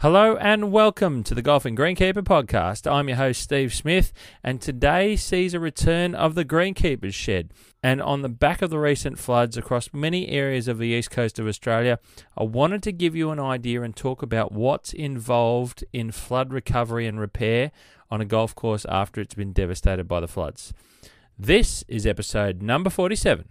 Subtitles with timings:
[0.00, 2.90] Hello and welcome to the Golf and Greenkeeper podcast.
[2.90, 7.52] I'm your host, Steve Smith, and today sees a return of the Greenkeepers Shed.
[7.82, 11.38] And on the back of the recent floods across many areas of the east coast
[11.38, 11.98] of Australia,
[12.34, 17.06] I wanted to give you an idea and talk about what's involved in flood recovery
[17.06, 17.70] and repair
[18.10, 20.72] on a golf course after it's been devastated by the floods.
[21.38, 23.50] This is episode number 47.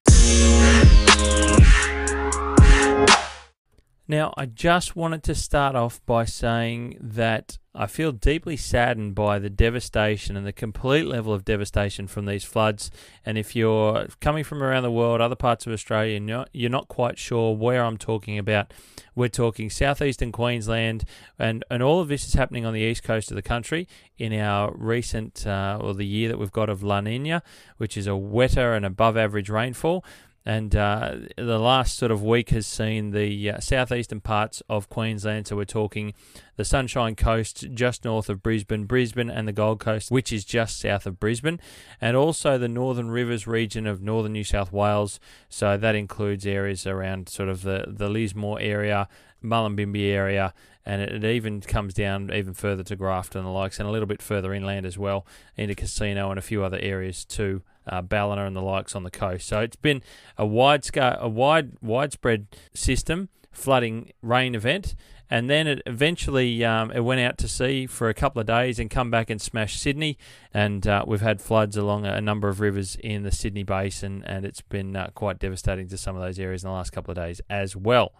[4.09, 9.37] Now, I just wanted to start off by saying that I feel deeply saddened by
[9.37, 12.89] the devastation and the complete level of devastation from these floods.
[13.23, 16.87] And if you're coming from around the world, other parts of Australia, you're, you're not
[16.87, 18.73] quite sure where I'm talking about,
[19.13, 21.05] we're talking southeastern Queensland,
[21.37, 24.33] and, and all of this is happening on the east coast of the country in
[24.33, 27.43] our recent, uh, or the year that we've got of La Nina,
[27.77, 30.03] which is a wetter and above average rainfall.
[30.45, 35.47] And uh, the last sort of week has seen the uh, southeastern parts of Queensland.
[35.47, 36.13] So we're talking
[36.55, 40.79] the Sunshine Coast just north of Brisbane, Brisbane, and the Gold Coast, which is just
[40.79, 41.59] south of Brisbane,
[42.01, 45.19] and also the Northern Rivers region of northern New South Wales.
[45.49, 49.07] So that includes areas around sort of the, the Lismore area,
[49.43, 50.53] Mullumbimby area,
[50.85, 54.07] and it, even comes down even further to Grafton and the likes, and a little
[54.07, 55.25] bit further inland as well,
[55.55, 59.11] into Casino and a few other areas too uh, Ballina and the likes on the
[59.11, 59.47] coast.
[59.47, 60.01] So it's been
[60.37, 64.95] a wide scale, a wide widespread system flooding rain event,
[65.29, 68.79] and then it eventually um, it went out to sea for a couple of days
[68.79, 70.17] and come back and smash Sydney,
[70.53, 74.45] and uh, we've had floods along a, number of rivers in the Sydney basin, and
[74.45, 77.17] it's been uh, quite devastating to some of those areas in the last couple of
[77.17, 78.13] days as well.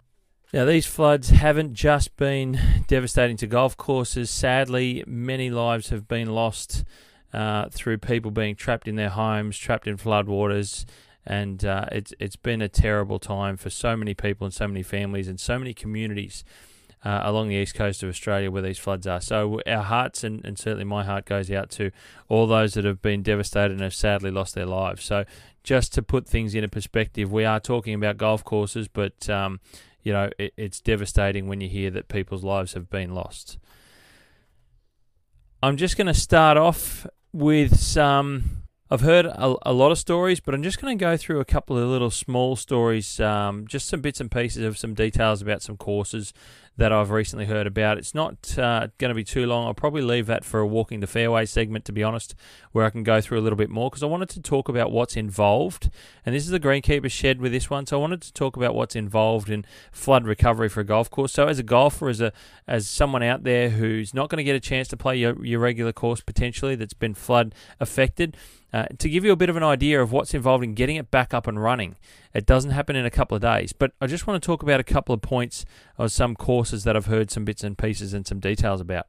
[0.52, 4.30] Now, these floods haven't just been devastating to golf courses.
[4.30, 6.84] Sadly, many lives have been lost
[7.32, 10.84] uh, through people being trapped in their homes, trapped in floodwaters,
[11.26, 14.82] and uh, it's it's been a terrible time for so many people and so many
[14.82, 16.44] families and so many communities
[17.04, 19.20] uh, along the east coast of Australia where these floods are.
[19.20, 21.90] So our hearts and, and certainly my heart goes out to
[22.28, 25.04] all those that have been devastated and have sadly lost their lives.
[25.04, 25.24] So
[25.62, 29.60] just to put things into perspective, we are talking about golf courses, but um,
[30.02, 33.58] you know it, it's devastating when you hear that people's lives have been lost.
[35.62, 38.64] I'm just going to start off with some.
[38.92, 41.44] I've heard a, a, lot of stories, but I'm just going to go through a
[41.44, 45.62] couple of little small stories, um, just some bits and pieces of some details about
[45.62, 46.32] some courses
[46.76, 47.98] that I've recently heard about.
[47.98, 49.66] It's not uh, going to be too long.
[49.66, 52.34] I'll probably leave that for a walking the fairway segment, to be honest,
[52.72, 54.90] where I can go through a little bit more because I wanted to talk about
[54.90, 55.90] what's involved.
[56.24, 58.74] And this is the Greenkeeper shed with this one, so I wanted to talk about
[58.74, 61.32] what's involved in flood recovery for a golf course.
[61.32, 62.32] So as a golfer, as a
[62.66, 65.60] as someone out there who's not going to get a chance to play your, your
[65.60, 68.36] regular course potentially that's been flood affected,
[68.72, 71.10] uh, to give you a bit of an idea of what's involved in getting it
[71.10, 71.96] back up and running.
[72.32, 74.80] It doesn't happen in a couple of days, but I just want to talk about
[74.80, 75.64] a couple of points
[75.98, 79.06] of some courses that I've heard some bits and pieces and some details about.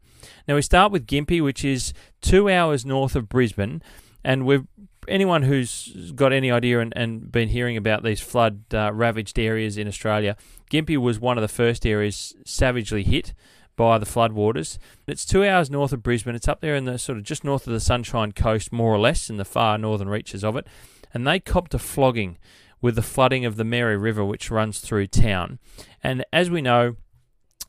[0.48, 3.82] Now, we start with Gympie, which is two hours north of Brisbane,
[4.24, 4.66] and we've
[5.08, 9.78] anyone who's got any idea and, and been hearing about these flood uh, ravaged areas
[9.78, 10.38] in Australia,
[10.72, 13.34] Gympie was one of the first areas savagely hit
[13.76, 14.78] by the floodwaters.
[15.08, 16.36] It's two hours north of Brisbane.
[16.36, 19.00] It's up there in the sort of just north of the Sunshine Coast, more or
[19.00, 20.68] less, in the far northern reaches of it.
[21.14, 22.38] And they copped a flogging
[22.82, 25.60] with the flooding of the Mary River, which runs through town.
[26.04, 26.96] And as we know,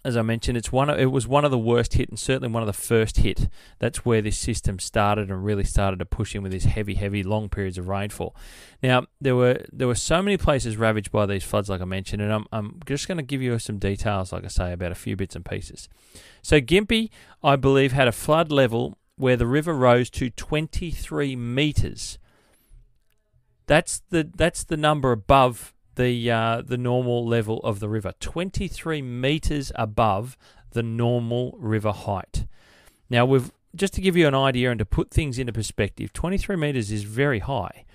[0.04, 0.90] as I mentioned, it's one.
[0.90, 3.48] Of, it was one of the worst hit, and certainly one of the first hit.
[3.78, 7.22] That's where this system started and really started to push in with these heavy, heavy,
[7.22, 8.34] long periods of rainfall.
[8.82, 12.20] Now there were there were so many places ravaged by these floods, like I mentioned,
[12.20, 14.96] and I'm I'm just going to give you some details, like I say, about a
[14.96, 15.88] few bits and pieces.
[16.42, 17.10] So Gympie,
[17.44, 22.18] I believe, had a flood level where the river rose to 23 meters.
[23.72, 29.00] That's the that's the number above the uh, the normal level of the river, 23
[29.00, 30.36] meters above
[30.72, 32.44] the normal river height.
[33.08, 36.54] Now, we've just to give you an idea and to put things into perspective, 23
[36.54, 37.86] meters is very high.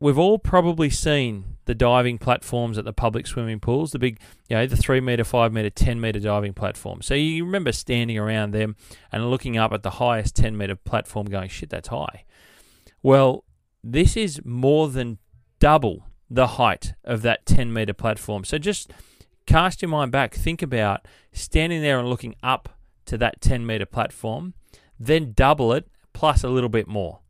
[0.00, 4.18] We've all probably seen the diving platforms at the public swimming pools, the big,
[4.48, 7.02] you know, the three meter, five meter, 10 meter diving platform.
[7.02, 8.74] So you remember standing around them
[9.12, 12.24] and looking up at the highest 10 meter platform going, shit, that's high.
[13.00, 13.44] Well,
[13.84, 15.18] this is more than
[15.58, 18.44] double the height of that 10 meter platform.
[18.44, 18.92] So just
[19.46, 22.70] cast your mind back, think about standing there and looking up
[23.06, 24.54] to that 10 meter platform,
[24.98, 27.20] then double it plus a little bit more.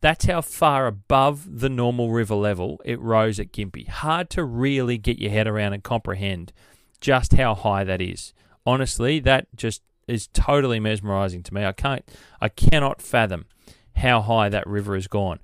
[0.00, 3.88] That's how far above the normal river level it rose at Gympie.
[3.88, 6.52] Hard to really get your head around and comprehend
[7.00, 8.34] just how high that is.
[8.66, 11.64] Honestly, that just is totally mesmerizing to me.
[11.64, 12.04] I can't
[12.40, 13.46] I cannot fathom
[13.96, 15.38] how high that river has gone.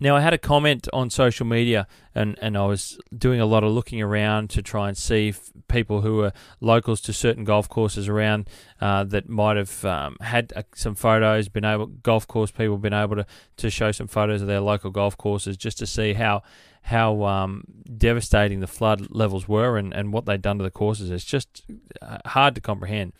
[0.00, 3.64] Now, I had a comment on social media, and, and I was doing a lot
[3.64, 7.68] of looking around to try and see if people who are locals to certain golf
[7.68, 8.48] courses around
[8.80, 12.92] uh, that might have um, had uh, some photos, been able golf course people been
[12.92, 16.42] able to, to show some photos of their local golf courses just to see how
[16.82, 17.64] how um,
[17.98, 21.10] devastating the flood levels were and, and what they'd done to the courses.
[21.10, 21.64] It's just
[22.00, 23.12] uh, hard to comprehend.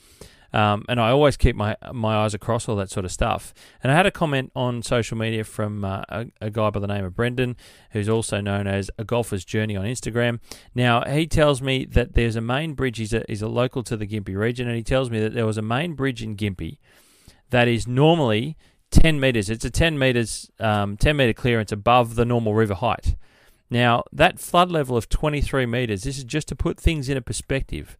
[0.52, 3.52] Um, and I always keep my my eyes across all that sort of stuff.
[3.82, 6.86] And I had a comment on social media from uh, a, a, guy by the
[6.86, 7.56] name of Brendan,
[7.90, 10.40] who's also known as a golfer's journey on Instagram.
[10.74, 12.96] Now he tells me that there's a main bridge.
[12.96, 15.46] He's a, he's a local to the Gympie region, and he tells me that there
[15.46, 16.78] was a main bridge in Gympie
[17.50, 18.56] that is normally
[18.90, 19.50] 10 meters.
[19.50, 23.16] It's a 10 meters, um, 10 meter clearance above the normal river height.
[23.70, 26.04] Now that flood level of 23 meters.
[26.04, 27.98] This is just to put things in a perspective.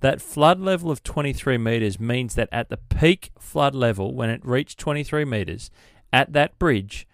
[0.00, 4.44] That flood level of 23 metres means that at the peak flood level, when it
[4.44, 5.70] reached 23 metres,
[6.12, 7.06] at that bridge,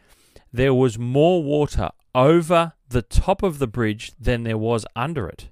[0.52, 5.50] there was more water over the top of the bridge than there was under it.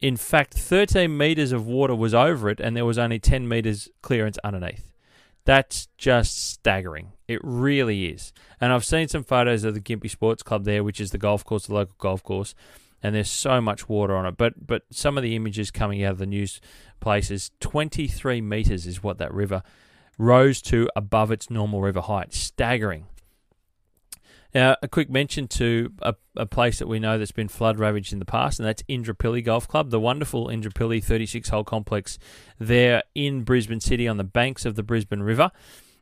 [0.00, 3.88] In fact, 13 metres of water was over it, and there was only 10 metres
[4.02, 4.92] clearance underneath.
[5.44, 7.12] That's just staggering.
[7.26, 8.32] It really is.
[8.60, 11.44] And I've seen some photos of the Gympie Sports Club there, which is the golf
[11.44, 12.54] course, the local golf course
[13.02, 14.36] and there's so much water on it.
[14.36, 16.60] But but some of the images coming out of the news
[17.00, 19.62] places, 23 meters is what that river
[20.18, 22.32] rose to above its normal river height.
[22.32, 23.06] Staggering.
[24.54, 28.12] Now, a quick mention to a, a place that we know that's been flood ravaged
[28.12, 32.18] in the past, and that's Indooroopilly Golf Club, the wonderful Indooroopilly 36 hole complex
[32.58, 35.50] there in Brisbane City on the banks of the Brisbane River.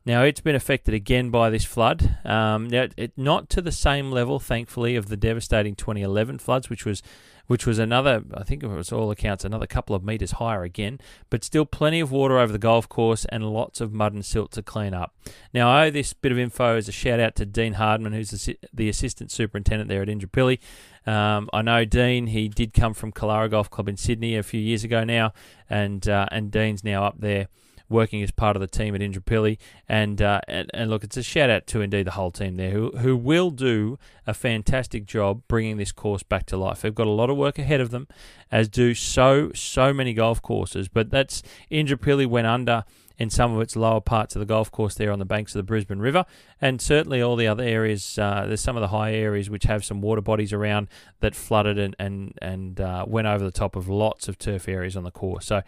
[0.07, 2.17] Now it's been affected again by this flood.
[2.25, 6.87] Um, now, it, not to the same level, thankfully, of the devastating 2011 floods, which
[6.87, 7.03] was,
[7.49, 11.01] which was another, I think it was all accounts, another couple of meters higher again.
[11.29, 14.53] But still, plenty of water over the golf course and lots of mud and silt
[14.53, 15.15] to clean up.
[15.53, 18.31] Now, I owe this bit of info as a shout out to Dean Hardman, who's
[18.31, 20.61] the, the assistant superintendent there at Indooroopilly.
[21.07, 22.29] Um, I know Dean.
[22.29, 25.35] He did come from Killara Golf Club in Sydney a few years ago now,
[25.69, 27.49] and uh, and Dean's now up there
[27.91, 29.59] working as part of the team at Indooroopilly.
[29.89, 32.71] And, uh, and, and look, it's a shout out to indeed the whole team there
[32.71, 36.81] who who will do a fantastic job bringing this course back to life.
[36.81, 38.07] They've got a lot of work ahead of them,
[38.51, 40.89] as do so so many golf courses.
[40.89, 42.85] But that's Indooroopilly went under
[43.21, 45.59] in some of its lower parts of the golf course there on the banks of
[45.59, 46.25] the Brisbane River,
[46.59, 48.19] and certainly all the other areas.
[48.19, 50.89] Uh, there's some of the high areas which have some water bodies around
[51.21, 54.97] that flooded and and and uh, went over the top of lots of turf areas
[54.97, 55.45] on the course.
[55.45, 55.61] So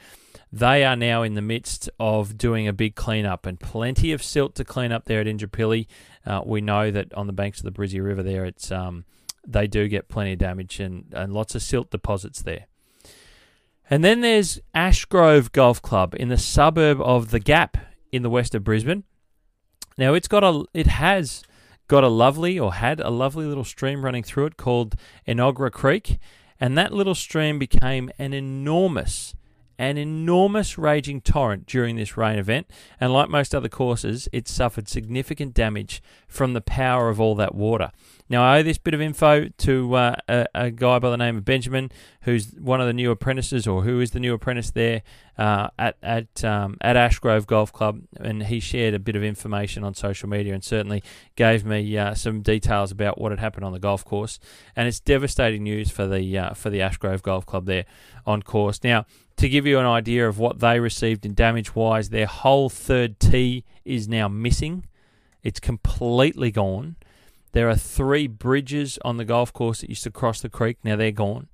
[0.50, 4.54] they are now in the midst of doing a big cleanup and plenty of silt
[4.54, 5.86] to clean up there at Indooroopilly.
[6.24, 9.04] Uh, we know that on the banks of the Brizzy River there, it's um,
[9.46, 12.66] they do get plenty of damage and, and lots of silt deposits there.
[13.90, 17.76] And then there's Ashgrove Golf Club in the suburb of the Gap
[18.10, 19.04] in the west of Brisbane.
[19.98, 21.42] Now it's got a it has
[21.88, 24.94] got a lovely or had a lovely little stream running through it called
[25.28, 26.18] Enoggera Creek,
[26.58, 29.34] and that little stream became an enormous
[29.82, 32.70] an enormous raging torrent during this rain event,
[33.00, 37.52] and like most other courses, it suffered significant damage from the power of all that
[37.52, 37.90] water.
[38.28, 41.36] Now, I owe this bit of info to uh, a, a, guy by the name
[41.36, 41.90] of Benjamin,
[42.22, 45.02] who's one of the new apprentices, or who is the new apprentice there
[45.36, 49.82] uh, at at um, at Ashgrove Golf Club, and he shared a bit of information
[49.82, 51.02] on social media, and certainly
[51.34, 54.38] gave me uh, some details about what had happened on the golf course.
[54.76, 57.84] And it's devastating news for the uh, for the Ashgrove Golf Club there
[58.24, 58.80] on course.
[58.84, 59.04] Now,
[59.42, 63.18] to give you an idea of what they received in damage wise, their whole third
[63.18, 64.86] tee is now missing.
[65.42, 66.94] It's completely gone.
[67.50, 70.78] There are three bridges on the golf course that used to cross the creek.
[70.84, 71.48] Now they're gone.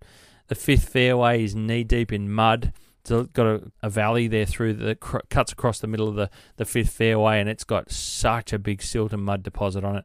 [0.48, 2.74] The fifth fairway is knee deep in mud.
[3.00, 6.28] It's got a, a valley there through the cr- cuts across the middle of the,
[6.56, 10.04] the fifth fairway, and it's got such a big silt and mud deposit on it.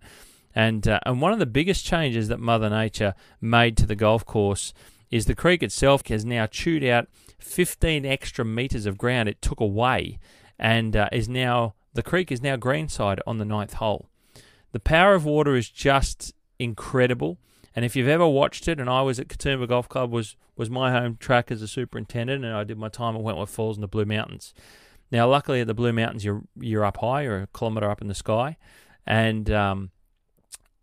[0.56, 4.26] And uh, and one of the biggest changes that Mother Nature made to the golf
[4.26, 4.74] course
[5.12, 7.08] is the creek itself has now chewed out
[7.44, 10.20] 15 extra meters of ground it took away,
[10.58, 14.10] and uh, is now the creek is now greenside on the ninth hole.
[14.72, 17.38] The power of water is just incredible.
[17.76, 20.70] And if you've ever watched it, and I was at Katoomba Golf Club, was was
[20.70, 23.84] my home track as a superintendent, and I did my time at Wentworth Falls and
[23.84, 24.54] the Blue Mountains.
[25.12, 28.08] Now, luckily at the Blue Mountains, you're you're up high, you're a kilometre up in
[28.08, 28.58] the sky,
[29.06, 29.92] and um,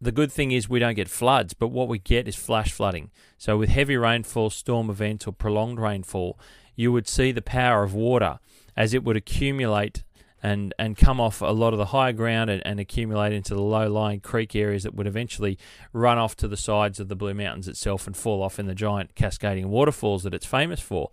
[0.01, 3.11] the good thing is we don't get floods, but what we get is flash flooding.
[3.37, 6.39] So with heavy rainfall, storm events, or prolonged rainfall,
[6.75, 8.39] you would see the power of water
[8.77, 10.05] as it would accumulate
[10.43, 13.61] and and come off a lot of the higher ground and, and accumulate into the
[13.61, 15.59] low lying creek areas that would eventually
[15.93, 18.75] run off to the sides of the Blue Mountains itself and fall off in the
[18.75, 21.11] giant cascading waterfalls that it's famous for.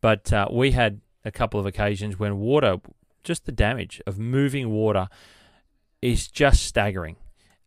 [0.00, 2.78] But uh, we had a couple of occasions when water,
[3.22, 5.08] just the damage of moving water,
[6.00, 7.16] is just staggering.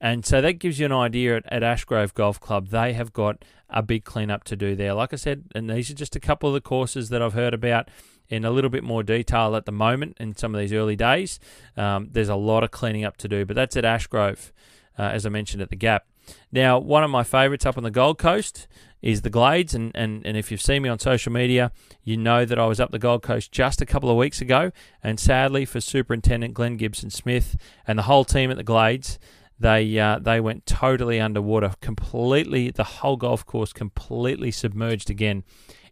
[0.06, 2.68] And so that gives you an idea at, at Ashgrove Golf Club.
[2.68, 4.94] They have got a big cleanup to do there.
[4.94, 7.56] Like I said, and these are just a couple of the courses that I've heard
[7.56, 7.90] about
[8.30, 11.40] in a little bit more detail at the moment in some of these early days.
[11.76, 14.52] Um, there's a lot of cleaning up to do, but that's at Ashgrove,
[14.96, 16.06] uh, as I mentioned at the Gap.
[16.52, 18.68] Now, one of my favourites up on the Gold Coast
[19.02, 21.72] is the Glades, and, and, and if you've seen me on social media,
[22.04, 24.72] you know that I was up the Gold Coast just a couple of weeks ago,
[25.02, 27.58] and sadly for Superintendent Glenn Gibson Smith
[27.88, 29.18] and the whole team at the Glades,
[29.60, 35.44] they uh, they went totally underwater, completely the whole golf course completely submerged again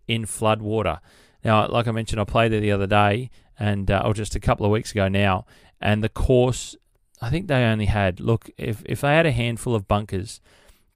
[0.07, 0.99] in flood water.
[1.43, 4.39] Now, like I mentioned, I played there the other day, and uh, or just a
[4.39, 5.45] couple of weeks ago now,
[5.79, 6.75] and the course,
[7.21, 10.41] I think they only had look if if they had a handful of bunkers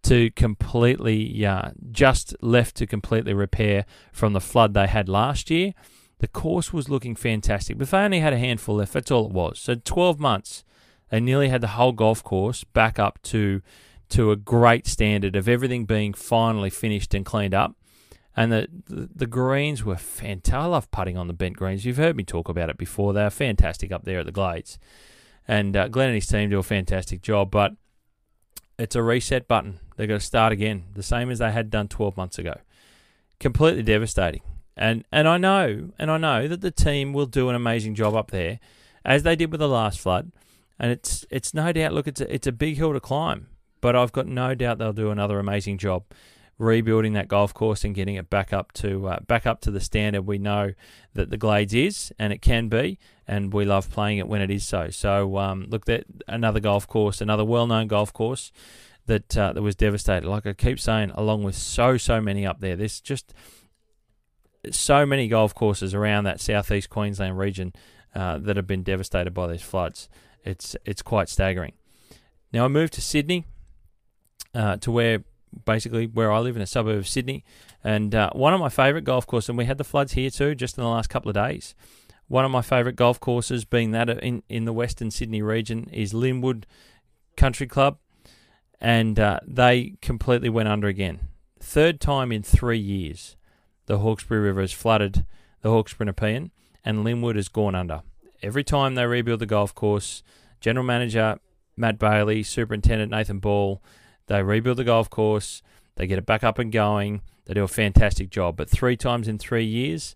[0.03, 5.73] to completely uh, just left to completely repair from the flood they had last year.
[6.19, 9.27] The course was looking fantastic, but if they only had a handful left, that's all
[9.27, 9.59] it was.
[9.59, 10.63] So 12 months,
[11.09, 13.61] they nearly had the whole golf course back up to
[14.09, 17.75] to a great standard of everything being finally finished and cleaned up.
[18.37, 20.53] And the, the, the greens were fantastic.
[20.53, 21.85] I love putting on the bent greens.
[21.85, 23.11] You've heard me talk about it before.
[23.11, 24.79] They're fantastic up there at the Glades.
[25.47, 27.73] And uh, Glenn and his team do a fantastic job, but
[28.77, 29.79] it's a reset button.
[29.95, 32.59] They've got to start again, the same as they had done 12 months ago.
[33.39, 34.41] Completely devastating.
[34.75, 38.13] And and I know, and I know that the team will do an amazing job
[38.13, 38.59] up there,
[39.03, 40.31] as they did with the last flood.
[40.79, 41.93] And it's it's no doubt.
[41.93, 43.47] Look, it's a, it's a big hill to climb,
[43.81, 46.03] but I've got no doubt they'll do another amazing job
[46.59, 49.79] rebuilding that golf course and getting it back up to uh, back up to the
[49.79, 50.73] standard we know
[51.13, 54.49] that the Glades is and it can be, and we love playing it when it
[54.49, 54.89] is so.
[54.89, 58.51] So um, look, that another golf course, another well-known golf course
[59.05, 60.27] that uh, that was devastated.
[60.27, 63.33] Like I keep saying, along with so so many up there, there's just
[64.71, 67.73] so many golf courses around that southeast Queensland region
[68.15, 70.09] uh, that have been devastated by these floods.
[70.47, 71.73] It's it's quite staggering.
[72.53, 73.45] Now I moved to Sydney,
[74.55, 75.23] uh, to where
[75.65, 77.43] basically where I live in a suburb of Sydney,
[77.83, 79.49] and uh, one of my favourite golf courses.
[79.49, 81.75] And we had the floods here too, just in the last couple of days.
[82.27, 86.13] One of my favourite golf courses, being that in in the Western Sydney region, is
[86.13, 86.63] Lynwood
[87.35, 87.97] Country Club,
[88.79, 91.19] and uh, they completely went under again.
[91.59, 93.35] Third time in three years,
[93.85, 95.25] the Hawkesbury River has flooded
[95.61, 96.51] the Hawkesbury Nepean,
[96.85, 98.01] and Lynwood has gone under.
[98.43, 100.21] Every time they rebuild the golf course,
[100.59, 101.39] General Manager
[101.75, 103.81] Matt Bailey, Superintendent Nathan Ball,
[104.27, 105.61] they rebuild the golf course,
[105.95, 107.21] they get it back up and going.
[107.45, 108.57] They do a fantastic job.
[108.57, 110.15] But three times in three years,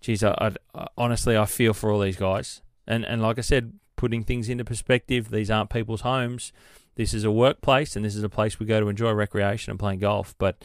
[0.00, 2.62] geez, I, I, honestly, I feel for all these guys.
[2.86, 6.52] And and like I said, putting things into perspective, these aren't people's homes.
[6.94, 9.78] This is a workplace, and this is a place we go to enjoy recreation and
[9.78, 10.34] playing golf.
[10.38, 10.64] But,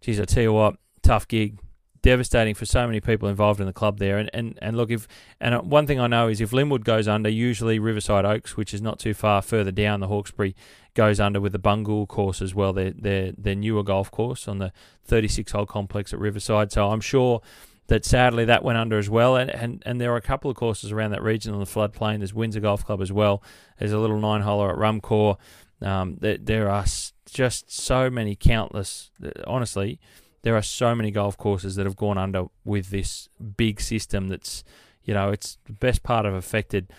[0.00, 1.58] geez, I tell you what, tough gig
[2.06, 4.16] devastating for so many people involved in the club there.
[4.16, 5.08] And, and, and look, if
[5.40, 8.72] and uh, one thing I know is if Lynwood goes under, usually Riverside Oaks, which
[8.72, 10.54] is not too far further down the Hawkesbury,
[10.94, 12.72] goes under with the Bungool course as well.
[12.72, 14.72] Their their their newer golf course on the
[15.04, 16.70] 36 hole complex at Riverside.
[16.70, 17.42] So I'm sure
[17.88, 19.34] that sadly that went under as well.
[19.34, 22.18] And, and, and there are a couple of courses around that region on the floodplain.
[22.18, 23.42] There's Windsor Golf Club as well.
[23.80, 25.38] There's a little nine holer at Rumcore.
[25.82, 26.84] Um, there, there are
[27.28, 29.98] just so many countless, uh, honestly,
[30.46, 34.62] there are so many golf courses that have gone under with this big system that's,
[35.02, 36.92] you know, it's the best part of affected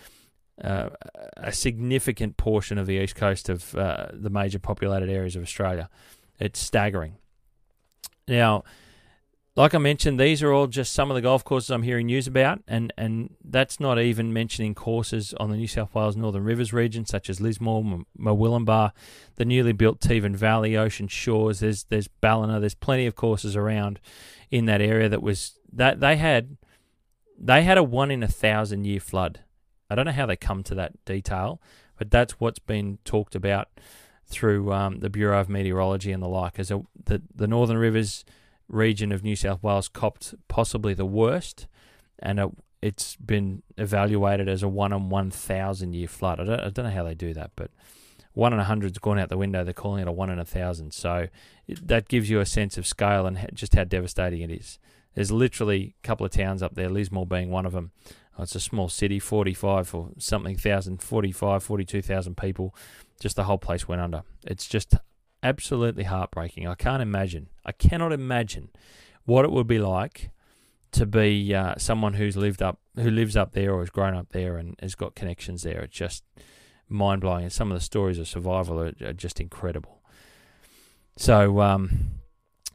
[0.61, 0.89] uh,
[1.37, 5.89] a significant portion of the east coast of uh, the major populated areas of Australia.
[6.41, 7.15] It's staggering.
[8.27, 8.65] Now,
[9.57, 12.27] like I mentioned, these are all just some of the golf courses I'm hearing news
[12.27, 16.73] about, and, and that's not even mentioning courses on the New South Wales Northern Rivers
[16.73, 18.91] region, such as Lismore, Murwillumbah,
[19.37, 21.59] the newly built Teven Valley, Ocean Shores.
[21.59, 22.59] There's there's Ballina.
[22.59, 23.99] There's plenty of courses around
[24.51, 26.57] in that area that was that they had
[27.35, 29.39] they had a one in a thousand year flood.
[29.89, 31.59] I don't know how they come to that detail,
[31.97, 33.69] but that's what's been talked about
[34.27, 36.59] through um, the Bureau of Meteorology and the like.
[36.59, 38.23] As a, the the Northern Rivers
[38.67, 41.67] region of New South Wales copped possibly the worst,
[42.19, 42.49] and it,
[42.81, 46.39] it's been evaluated as a one in one thousand year flood.
[46.39, 47.71] I don't, I don't know how they do that, but
[48.33, 49.63] one in a hundred's gone out the window.
[49.63, 50.93] They're calling it a one in a thousand.
[50.93, 51.27] So
[51.67, 54.79] it, that gives you a sense of scale and just how devastating it is.
[55.15, 57.91] There's literally a couple of towns up there, Lismore being one of them.
[58.37, 62.75] Oh, it's a small city, 45 or something thousand, 45, 42,000 people.
[63.19, 64.21] Just the whole place went under.
[64.45, 64.93] It's just
[65.47, 66.67] absolutely heartbreaking.
[66.67, 67.49] I can't imagine.
[67.65, 68.69] I cannot imagine
[69.25, 70.31] what it would be like
[70.91, 74.29] to be uh, someone who's lived up, who lives up there or has grown up
[74.29, 75.81] there and has got connections there.
[75.81, 76.23] It's just
[76.89, 80.01] mind blowing, and some of the stories of survival are, are just incredible.
[81.17, 82.11] So, um,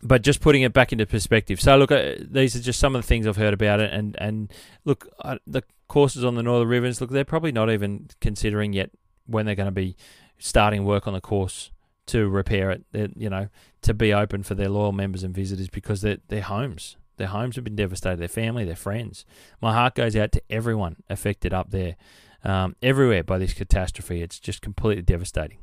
[0.03, 1.61] but just putting it back into perspective.
[1.61, 4.17] So, look, uh, these are just some of the things I've heard about it, and
[4.21, 4.53] and
[4.85, 8.91] look, uh, the courses on the Northern Rivers, look, they're probably not even considering yet
[9.27, 9.97] when they're going to be
[10.39, 11.71] starting work on the course
[12.07, 12.85] to repair it.
[13.17, 13.49] You know,
[13.83, 17.57] to be open for their loyal members and visitors because their their homes, their homes
[17.57, 18.19] have been devastated.
[18.19, 19.25] Their family, their friends.
[19.61, 21.97] My heart goes out to everyone affected up there,
[22.45, 24.23] um, everywhere by this catastrophe.
[24.23, 25.59] It's just completely devastating.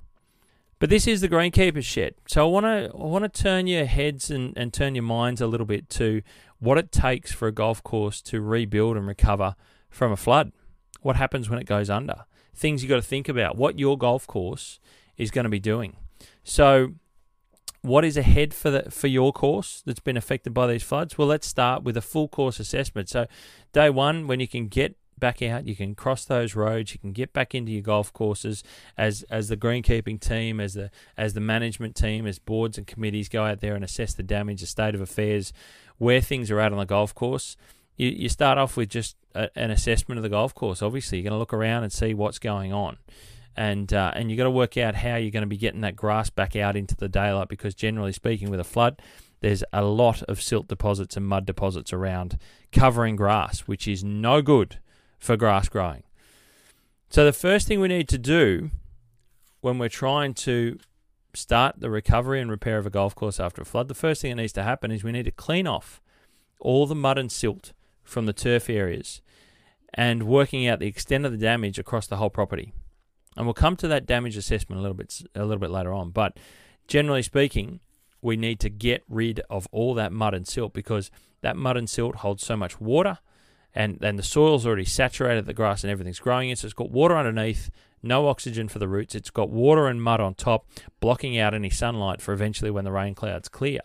[0.79, 2.15] But this is the greenkeeper's shed.
[2.25, 5.41] So I want to I want to turn your heads and, and turn your minds
[5.41, 6.21] a little bit to
[6.59, 9.55] what it takes for a golf course to rebuild and recover
[9.89, 10.53] from a flood.
[11.01, 12.25] What happens when it goes under?
[12.55, 13.57] Things you got to think about.
[13.57, 14.79] What your golf course
[15.17, 15.97] is going to be doing.
[16.43, 16.93] So
[17.81, 21.17] what is ahead for the for your course that's been affected by these floods?
[21.17, 23.09] Well, let's start with a full course assessment.
[23.09, 23.27] So,
[23.71, 25.67] day one, when you can get back out.
[25.67, 26.93] You can cross those roads.
[26.93, 28.63] You can get back into your golf courses
[28.97, 33.29] as as the greenkeeping team, as the as the management team, as boards and committees
[33.29, 35.53] go out there and assess the damage, the state of affairs,
[35.97, 37.57] where things are at on the golf course.
[37.97, 40.81] You, you start off with just a, an assessment of the golf course.
[40.81, 42.97] Obviously, you're going to look around and see what's going on
[43.55, 45.95] and uh, and you got to work out how you're going to be getting that
[45.95, 49.01] grass back out into the daylight because generally speaking, with a flood,
[49.41, 52.37] there's a lot of silt deposits and mud deposits around
[52.71, 54.79] covering grass, which is no good
[55.17, 56.03] for grass growing.
[57.09, 58.71] So, the first thing we need to do
[59.61, 60.77] when we're trying to
[61.33, 64.31] start the recovery and repair of a golf course after a flood, the first thing
[64.31, 66.01] that needs to happen is we need to clean off
[66.59, 69.21] all the mud and silt from the turf areas
[69.93, 72.73] and working out the extent of the damage across the whole property.
[73.37, 76.09] And we'll come to that damage assessment a little bit a little bit later on,
[76.11, 76.37] but
[76.87, 77.79] generally speaking,
[78.21, 81.09] we need to get rid of all that mud and silt because
[81.41, 83.19] that mud and silt holds so much water
[83.73, 86.55] and then the soil's already saturated the grass and everything's growing in.
[86.55, 87.69] So it's got water underneath,
[88.01, 89.15] no oxygen for the roots.
[89.15, 90.65] It's got water and mud on top,
[90.99, 93.81] blocking out any sunlight for eventually when the rain clouds clear.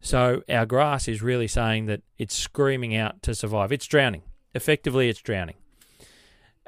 [0.00, 3.72] So our grass is really saying that it's screaming out to survive.
[3.72, 4.22] It's drowning.
[4.54, 5.56] Effectively, it's drowning.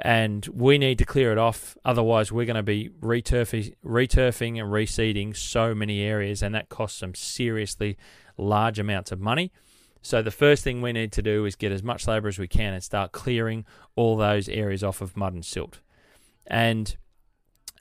[0.02, 1.76] And we need to clear it off.
[1.84, 7.14] Otherwise, we're going to be returfing, and reseeding so many areas, and that costs some
[7.14, 7.98] seriously
[8.38, 9.52] large amounts of money.
[10.02, 12.48] So the first thing we need to do is get as much labour as we
[12.48, 13.66] can and start clearing
[13.96, 15.80] all those areas off of mud and silt.
[16.46, 16.96] And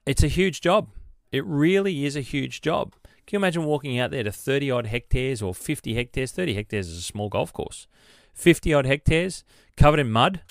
[0.05, 0.89] it's a huge job.
[1.31, 2.95] It really is a huge job.
[3.25, 6.31] Can you imagine walking out there to 30 odd hectares or 50 hectares?
[6.31, 7.87] 30 hectares is a small golf course.
[8.33, 9.43] 50 odd hectares
[9.77, 10.41] covered in mud.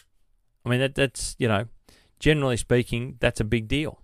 [0.69, 1.67] I mean, that, that's, you know,
[2.21, 4.03] generally speaking, that's a big deal.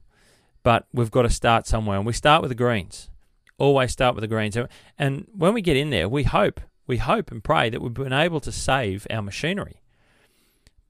[0.62, 1.98] But we've got to start somewhere.
[1.98, 3.11] And we start with the greens.
[3.59, 4.57] Always start with the greens.
[4.98, 8.12] And when we get in there, we hope we hope and pray that we've been
[8.12, 9.83] able to save our machinery.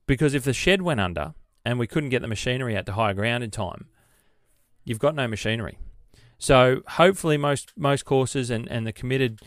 [0.06, 1.34] Because if the shed went under
[1.64, 3.86] and we couldn't get the machinery out to higher ground in time,
[4.84, 5.78] you've got no machinery.
[6.38, 9.40] So hopefully most most courses and, and the committed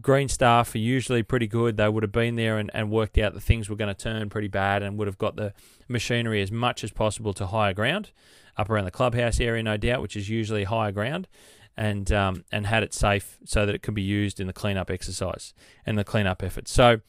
[0.00, 1.76] green staff are usually pretty good.
[1.76, 4.30] They would have been there and, and worked out that things were going to turn
[4.30, 5.52] pretty bad and would have got the
[5.88, 8.10] machinery as much as possible to higher ground,
[8.56, 11.28] up around the clubhouse area, no doubt, which is usually higher ground
[11.76, 14.90] and um, and had it safe so that it could be used in the cleanup
[14.90, 15.54] exercise
[15.86, 16.68] and the cleanup effort.
[16.68, 17.00] So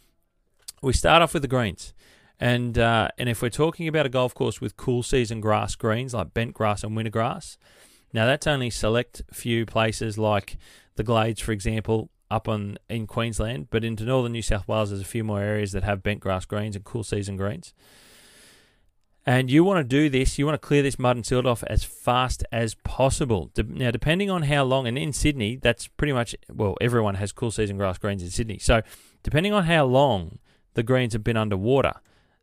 [0.81, 1.93] we start off with the greens.
[2.39, 6.13] And uh, and if we're talking about a golf course with cool season grass greens
[6.13, 7.57] like bent grass and winter grass,
[8.11, 10.57] now that's only select few places like
[10.95, 13.67] the Glades, for example, up on in Queensland.
[13.69, 16.45] But into northern New South Wales, there's a few more areas that have bent grass
[16.45, 17.73] greens and cool season greens.
[19.25, 21.63] And you want to do this, you want to clear this mud and silt off
[21.67, 23.51] as fast as possible.
[23.55, 27.51] Now, depending on how long, and in Sydney, that's pretty much, well, everyone has cool
[27.51, 28.59] season grass greens in Sydney.
[28.59, 28.81] So,
[29.21, 30.39] depending on how long
[30.73, 31.93] the greens have been underwater,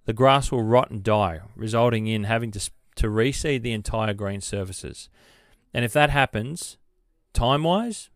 [0.07, 4.41] the grass will rot and die, resulting in having to, to reseed the entire green
[4.41, 5.11] surfaces.
[5.75, 6.79] And if that happens,
[7.35, 8.09] time wise,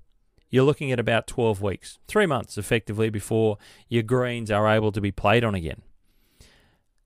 [0.51, 5.01] you're looking at about 12 weeks, three months effectively before your greens are able to
[5.01, 5.83] be played on again.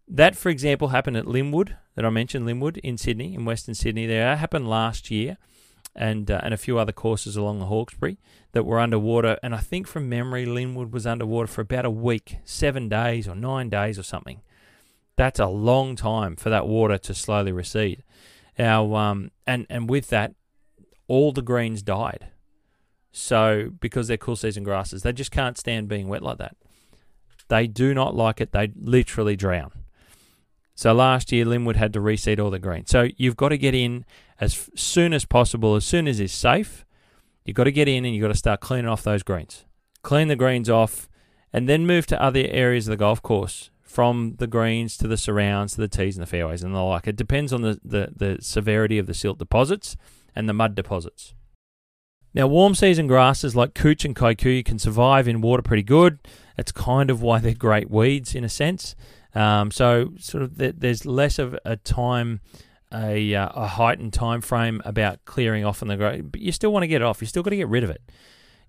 [0.07, 4.07] That, for example, happened at Lynwood, that I mentioned, Lynwood in Sydney, in Western Sydney.
[4.07, 5.37] There happened last year,
[5.94, 8.18] and uh, and a few other courses along the Hawkesbury
[8.53, 9.38] that were underwater.
[9.42, 13.35] And I think from memory, Lynwood was underwater for about a week, seven days or
[13.35, 14.40] nine days or something.
[15.16, 18.05] That's a long time for that water to slowly recede.
[18.59, 20.35] Now, um, and and with that,
[21.07, 22.29] all the greens died.
[23.12, 26.57] So because they're cool season grasses, they just can't stand being wet like that.
[27.49, 28.53] They do not like it.
[28.53, 29.73] They literally drown.
[30.75, 32.87] So last year, Lynwood had to reseed all the green.
[32.87, 34.05] So you've got to get in
[34.40, 36.85] as soon as possible, as soon as it's safe.
[37.44, 39.64] You've got to get in and you've got to start cleaning off those greens.
[40.03, 41.09] Clean the greens off
[41.53, 45.16] and then move to other areas of the golf course from the greens to the
[45.16, 47.09] surrounds to the tees and the fairways and the like.
[47.09, 49.97] It depends on the, the, the severity of the silt deposits
[50.37, 51.35] and the mud deposits.
[52.35, 56.19] Now, warm season grasses like couch and kikuyu can survive in water pretty good.
[56.57, 58.95] That's kind of why they're great weeds in a sense.
[59.35, 62.41] Um, so sort of there's less of a time
[62.93, 66.73] a, uh, a heightened time frame about clearing off in the ground, but you still
[66.73, 67.21] want to get it off.
[67.21, 68.03] You still got to get rid of it.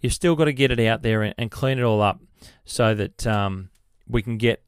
[0.02, 2.22] You've still got to get it out there and, and clean it all up
[2.66, 3.70] so that um,
[4.08, 4.64] we can get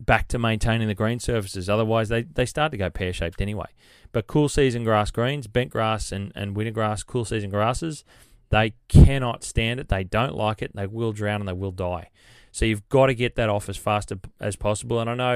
[0.00, 1.68] back to maintaining the green surfaces.
[1.68, 3.66] Otherwise, they, they start to go pear shaped anyway.
[4.12, 8.04] But cool season grass greens, bent grass, and, and winter grass, cool season grasses,
[8.50, 9.88] they cannot stand it.
[9.88, 10.74] They don't like it.
[10.74, 12.10] They will drown and they will die.
[12.52, 15.00] So you've got to get that off as fast as possible.
[15.00, 15.34] And I know,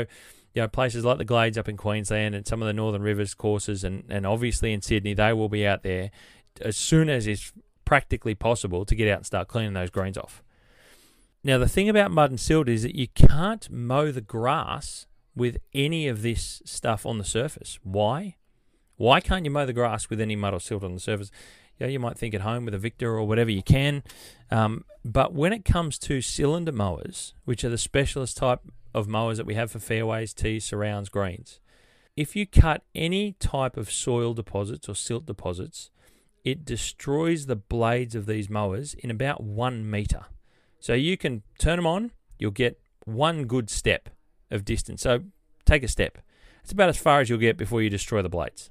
[0.55, 3.35] you know, places like the Glades up in Queensland and some of the Northern Rivers
[3.35, 6.11] courses, and, and obviously in Sydney, they will be out there
[6.61, 7.53] as soon as it's
[7.85, 10.43] practically possible to get out and start cleaning those greens off.
[11.43, 15.59] Now, the thing about mud and silt is that you can't mow the grass with
[15.73, 17.79] any of this stuff on the surface.
[17.83, 18.37] Why?
[18.97, 21.31] Why can't you mow the grass with any mud or silt on the surface?
[21.79, 24.03] Yeah, you might think at home with a Victa or whatever you can.
[24.51, 28.61] Um, but when it comes to cylinder mowers, which are the specialist type
[28.95, 31.61] of mowers that we have for fairways, tees, surrounds, greens,
[32.17, 35.91] if you cut any type of soil deposits or silt deposits,
[36.45, 40.23] it destroys the blades of these mowers in about one meter.
[40.81, 44.09] So you can turn them on, you'll get one good step
[44.51, 45.03] of distance.
[45.03, 45.21] So
[45.65, 46.19] take a step.
[46.63, 48.71] It's about as far as you'll get before you destroy the blades.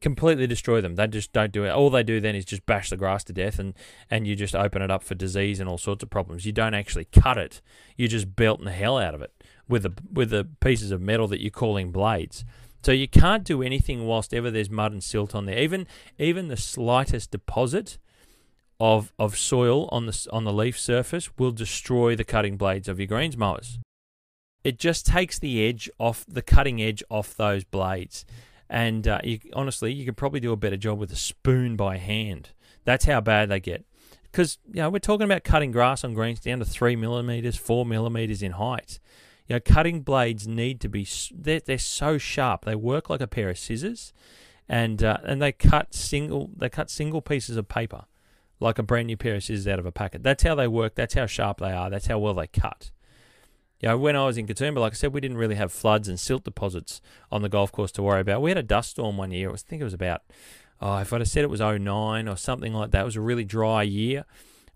[0.00, 0.94] Completely destroy them.
[0.94, 1.70] They just don't do it.
[1.70, 3.74] All they do then is just bash the grass to death and,
[4.10, 6.44] and you just open it up for disease and all sorts of problems.
[6.44, 7.62] You don't actually cut it.
[7.96, 9.32] You're just belt the hell out of it
[9.68, 12.44] with the with the pieces of metal that you're calling blades.
[12.82, 15.58] So you can't do anything whilst ever there's mud and silt on there.
[15.58, 15.86] Even
[16.18, 17.98] even the slightest deposit
[18.78, 23.00] of of soil on the on the leaf surface will destroy the cutting blades of
[23.00, 23.78] your greens mowers.
[24.62, 28.24] It just takes the edge off the cutting edge off those blades,
[28.68, 31.98] and uh, you, honestly, you could probably do a better job with a spoon by
[31.98, 32.50] hand.
[32.84, 33.84] That's how bad they get.
[34.30, 37.86] Because you know we're talking about cutting grass on greens down to three millimeters, four
[37.86, 38.98] millimeters in height.
[39.48, 42.64] You know, cutting blades need to be they're, they're so sharp.
[42.64, 44.12] They work like a pair of scissors,
[44.68, 48.04] and uh, and they cut single they cut single pieces of paper
[48.60, 50.22] like a brand new pair of scissors out of a packet.
[50.22, 50.94] That's how they work.
[50.94, 51.90] That's how sharp they are.
[51.90, 52.90] That's how well they cut.
[53.80, 56.08] You know, when I was in Katoomba, like I said, we didn't really have floods
[56.08, 58.40] and silt deposits on the golf course to worry about.
[58.40, 59.50] We had a dust storm one year.
[59.50, 60.22] I think it was about,
[60.80, 63.20] oh, if I'd have said it was 09 or something like that, it was a
[63.20, 64.24] really dry year.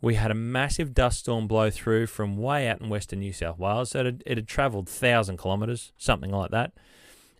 [0.02, 3.58] We had a massive dust storm blow through from way out in western New South
[3.58, 3.90] Wales.
[3.90, 6.72] So it had, it had travelled 1,000 kilometres, something like that,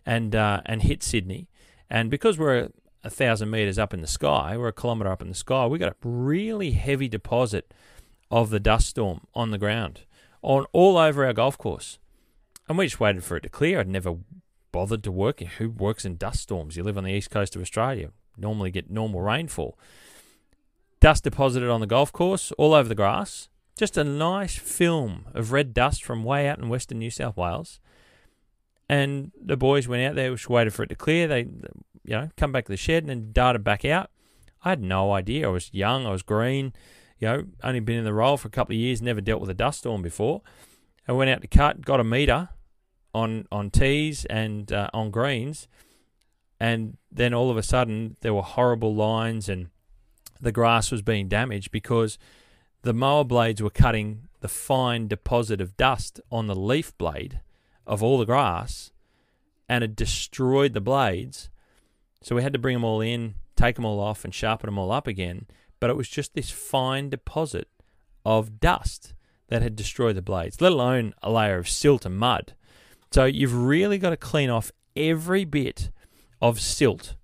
[0.05, 1.47] and, uh, and hit Sydney.
[1.89, 2.69] And because we're
[3.03, 5.79] a thousand meters up in the sky, we're a kilometer up in the sky, we
[5.79, 7.73] got a really heavy deposit
[8.29, 10.01] of the dust storm on the ground,
[10.41, 11.99] on all over our golf course.
[12.67, 13.79] And we just waited for it to clear.
[13.79, 14.17] I'd never
[14.71, 15.39] bothered to work.
[15.41, 16.77] Who works in dust storms?
[16.77, 19.77] You live on the east coast of Australia, normally get normal rainfall.
[20.99, 23.49] Dust deposited on the golf course, all over the grass.
[23.77, 27.79] Just a nice film of red dust from way out in western New South Wales.
[28.87, 31.27] And the boys went out there, just waited for it to clear.
[31.27, 31.47] They
[32.03, 34.09] you know, come back to the shed and then darted back out.
[34.63, 35.47] I had no idea.
[35.47, 36.73] I was young, I was green,
[37.21, 39.49] you know, only been in the role for a couple of years, never dealt with
[39.49, 40.41] a dust storm before.
[41.07, 42.49] I went out to cut, got a meter
[43.13, 45.67] on on tees and uh, on greens,
[46.59, 49.69] and then all of a sudden there were horrible lines and
[50.41, 52.17] the grass was being damaged because
[52.81, 57.41] the mower blades were cutting the fine deposit of dust on the leaf blade
[57.85, 58.91] of all the grass
[59.69, 61.51] and it destroyed the blades
[62.23, 64.77] so we had to bring them all in, take them all off, and sharpen them
[64.77, 65.47] all up again.
[65.81, 67.67] But it was just this fine deposit
[68.23, 69.13] of dust
[69.49, 72.53] that had destroyed the blades, let alone a layer of silt and mud.
[73.11, 75.91] So you've really got to clean off every bit
[76.41, 77.15] of silt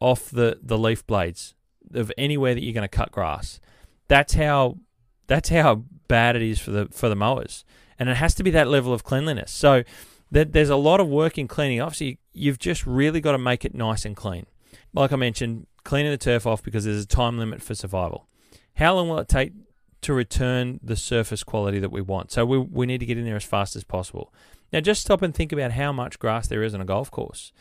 [0.00, 1.54] off the, the leaf blades
[1.94, 3.60] of anywhere that you're going to cut grass.
[4.08, 4.78] That's how
[5.26, 7.64] that's how bad it is for the for the mowers,
[7.98, 9.52] and it has to be that level of cleanliness.
[9.52, 9.84] So
[10.30, 11.94] there's a lot of work in cleaning up.
[11.94, 14.46] So you, you've just really got to make it nice and clean.
[14.92, 18.28] Like I mentioned, cleaning the turf off because there's a time limit for survival.
[18.74, 19.54] How long will it take
[20.02, 22.30] to return the surface quality that we want?
[22.30, 24.30] So we, we need to get in there as fast as possible.
[24.70, 27.52] Now, just stop and think about how much grass there is on a golf course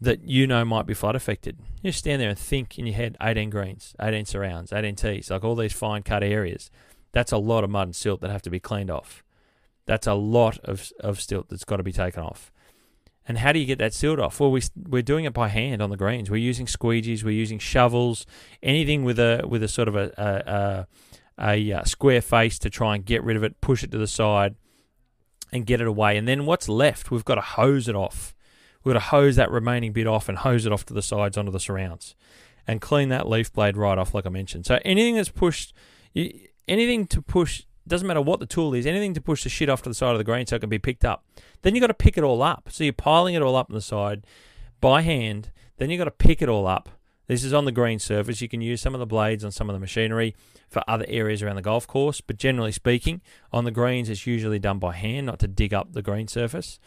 [0.00, 1.60] that you know might be flood affected.
[1.84, 5.44] Just stand there and think in your head 18 greens, 18 surrounds, 18 tees, like
[5.44, 6.72] all these fine cut areas.
[7.12, 9.22] That's a lot of mud and silt that have to be cleaned off.
[9.86, 12.50] That's a lot of, of silt that's got to be taken off.
[13.26, 14.38] And how do you get that sealed off?
[14.38, 16.30] Well, we, we're doing it by hand on the greens.
[16.30, 18.26] We're using squeegees, we're using shovels,
[18.62, 20.86] anything with a with a sort of a,
[21.38, 23.90] a, a, a uh, square face to try and get rid of it, push it
[23.92, 24.56] to the side,
[25.52, 26.18] and get it away.
[26.18, 28.34] And then what's left, we've got to hose it off.
[28.82, 31.38] We've got to hose that remaining bit off and hose it off to the sides
[31.38, 32.14] onto the surrounds,
[32.66, 34.66] and clean that leaf blade right off, like I mentioned.
[34.66, 35.72] So anything that's pushed,
[36.68, 39.82] anything to push doesn't matter what the tool is, anything to push the shit off
[39.82, 41.24] to the side of the green so it can be picked up.
[41.62, 42.68] Then you've got to pick it all up.
[42.70, 44.26] So you're piling it all up on the side
[44.80, 45.50] by hand.
[45.76, 46.88] Then you've got to pick it all up.
[47.26, 48.40] This is on the green surface.
[48.40, 50.34] You can use some of the blades on some of the machinery
[50.68, 54.58] for other areas around the golf course, but generally speaking, on the greens, it's usually
[54.58, 56.78] done by hand, not to dig up the green surface.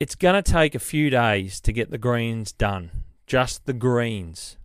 [0.00, 2.90] It's going to take a few days to get the greens done,
[3.26, 4.56] just the greens.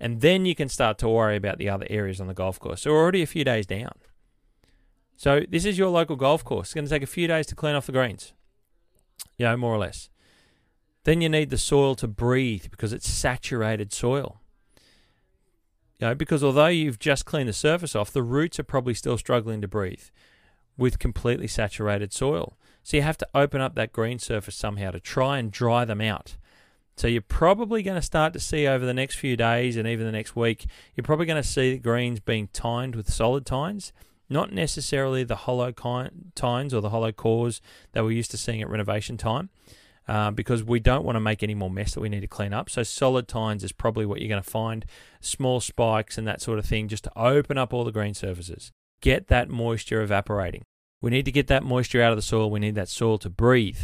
[0.00, 2.82] And then you can start to worry about the other areas on the golf course.
[2.82, 3.92] So, we're already a few days down.
[5.18, 6.68] So, this is your local golf course.
[6.68, 8.32] It's going to take a few days to clean off the greens,
[9.36, 10.10] you know, more or less.
[11.02, 14.40] Then you need the soil to breathe because it's saturated soil.
[15.98, 19.18] You know, because although you've just cleaned the surface off, the roots are probably still
[19.18, 20.04] struggling to breathe
[20.76, 22.56] with completely saturated soil.
[22.84, 26.00] So you have to open up that green surface somehow to try and dry them
[26.00, 26.36] out.
[26.96, 30.06] So you're probably going to start to see over the next few days and even
[30.06, 33.92] the next week, you're probably going to see the greens being tined with solid tines,
[34.28, 37.60] not necessarily the hollow tines or the hollow cores
[37.92, 39.50] that we're used to seeing at renovation time
[40.08, 42.54] uh, because we don't want to make any more mess that we need to clean
[42.54, 42.70] up.
[42.70, 44.86] So solid tines is probably what you're going to find,
[45.20, 48.72] small spikes and that sort of thing, just to open up all the green surfaces.
[49.00, 50.62] Get that moisture evaporating.
[51.00, 52.50] We need to get that moisture out of the soil.
[52.50, 53.78] We need that soil to breathe.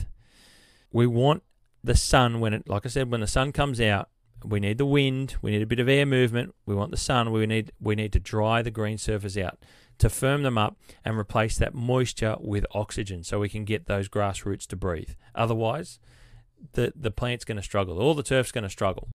[0.90, 1.42] We want
[1.84, 4.08] the sun when it, like I said, when the sun comes out.
[4.44, 5.36] We need the wind.
[5.40, 6.54] We need a bit of air movement.
[6.66, 7.32] We want the sun.
[7.32, 9.58] We need we need to dry the green surface out
[9.98, 14.08] to firm them up and replace that moisture with oxygen so we can get those
[14.08, 15.10] grass roots to breathe.
[15.34, 15.98] Otherwise,
[16.72, 17.98] the, the plant's going to struggle.
[17.98, 19.08] All the turf's going to struggle.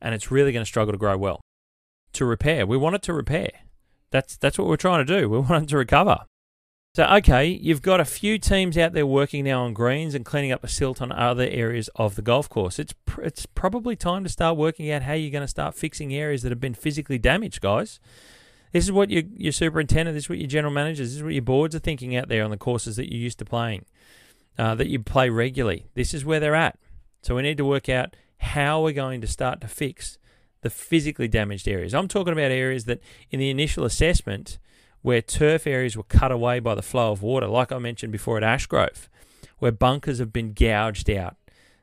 [0.00, 1.40] And it's really going to struggle to grow well.
[2.14, 3.50] To repair, we want it to repair.
[4.10, 5.28] That's, that's what we're trying to do.
[5.30, 6.24] We want it to recover.
[6.94, 10.50] So, okay, you've got a few teams out there working now on greens and cleaning
[10.50, 12.78] up the silt on other areas of the golf course.
[12.78, 16.14] It's, pr- it's probably time to start working out how you're going to start fixing
[16.14, 18.00] areas that have been physically damaged, guys.
[18.72, 21.32] This is what your, your superintendent, this is what your general managers, this is what
[21.32, 23.84] your boards are thinking out there on the courses that you're used to playing,
[24.58, 25.86] uh, that you play regularly.
[25.94, 26.78] This is where they're at.
[27.22, 30.18] So we need to work out how we're going to start to fix
[30.62, 31.94] the physically damaged areas.
[31.94, 33.00] I'm talking about areas that
[33.30, 34.58] in the initial assessment
[35.02, 38.36] where turf areas were cut away by the flow of water, like I mentioned before
[38.36, 39.08] at Ashgrove,
[39.58, 41.36] where bunkers have been gouged out.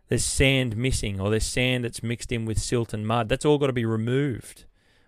[0.08, 3.28] There's sand missing, or there's sand that's mixed in with silt and mud.
[3.28, 4.66] That's all got to be removed.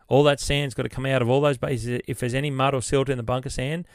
[0.07, 2.01] All that sand's got to come out of all those bases.
[2.07, 3.85] If there's any mud or silt in the bunker sand,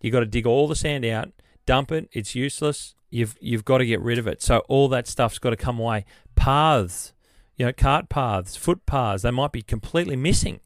[0.00, 1.30] you've got to dig all the sand out,
[1.66, 2.08] dump it.
[2.12, 2.94] It's useless.
[3.10, 4.42] You've you've got to get rid of it.
[4.42, 6.04] So all that stuff's got to come away.
[6.36, 7.12] Paths,
[7.56, 10.60] you know, cart paths, footpaths, they might be completely missing.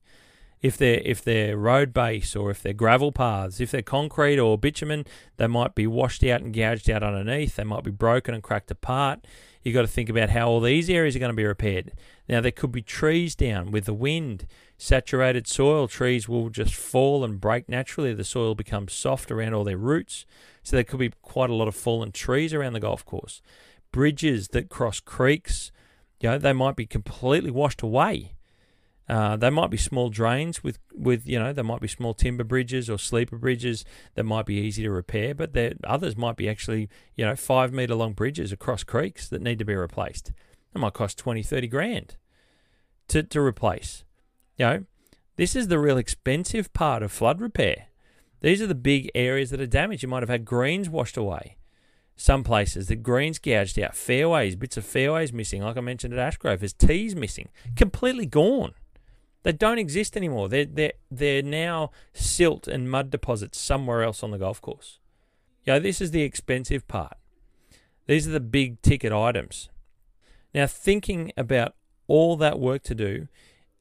[0.64, 4.56] If they're if they're road base or if they're gravel paths, if they're concrete or
[4.56, 5.04] bitumen,
[5.36, 7.56] they might be washed out and gouged out underneath.
[7.56, 9.26] They might be broken and cracked apart.
[9.62, 11.92] You've got to think about how all these areas are going to be repaired.
[12.30, 14.46] Now, there could be trees down with the wind,
[14.78, 15.86] saturated soil.
[15.86, 18.14] Trees will just fall and break naturally.
[18.14, 20.24] The soil becomes soft around all their roots.
[20.62, 23.42] So, there could be quite a lot of fallen trees around the golf course.
[23.92, 25.72] Bridges that cross creeks,
[26.20, 28.32] you know, they might be completely washed away.
[29.08, 32.44] Uh, they might be small drains with, with you know, there might be small timber
[32.44, 36.48] bridges or sleeper bridges that might be easy to repair, but there others might be
[36.48, 40.32] actually, you know, five metre long bridges across creeks that need to be replaced.
[40.74, 42.16] It might cost 20, 30 grand
[43.08, 44.04] to, to replace.
[44.56, 44.84] You know,
[45.36, 47.88] this is the real expensive part of flood repair.
[48.40, 50.02] These are the big areas that are damaged.
[50.02, 51.56] You might have had greens washed away.
[52.16, 56.32] Some places the greens gouged out, fairways, bits of fairways missing, like I mentioned at
[56.32, 56.60] Ashgrove.
[56.60, 58.74] There's tees missing, completely gone.
[59.44, 60.48] They don't exist anymore.
[60.48, 64.98] They're, they're, they're now silt and mud deposits somewhere else on the golf course.
[65.64, 67.16] You know, this is the expensive part.
[68.06, 69.68] These are the big ticket items.
[70.54, 71.74] Now, thinking about
[72.06, 73.28] all that work to do,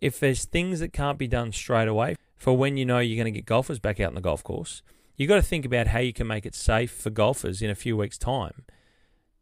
[0.02, 3.34] if there's things that can't be done straight away for when you know you're going
[3.34, 4.82] to get golfers back out on the golf course,
[5.16, 7.76] you've got to think about how you can make it safe for golfers in a
[7.76, 8.66] few weeks' time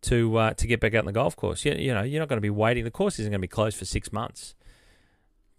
[0.01, 1.65] to uh, to get back out on the golf course.
[1.65, 2.83] You, you know, you're not going to be waiting.
[2.83, 4.53] The course isn't going to be closed for six months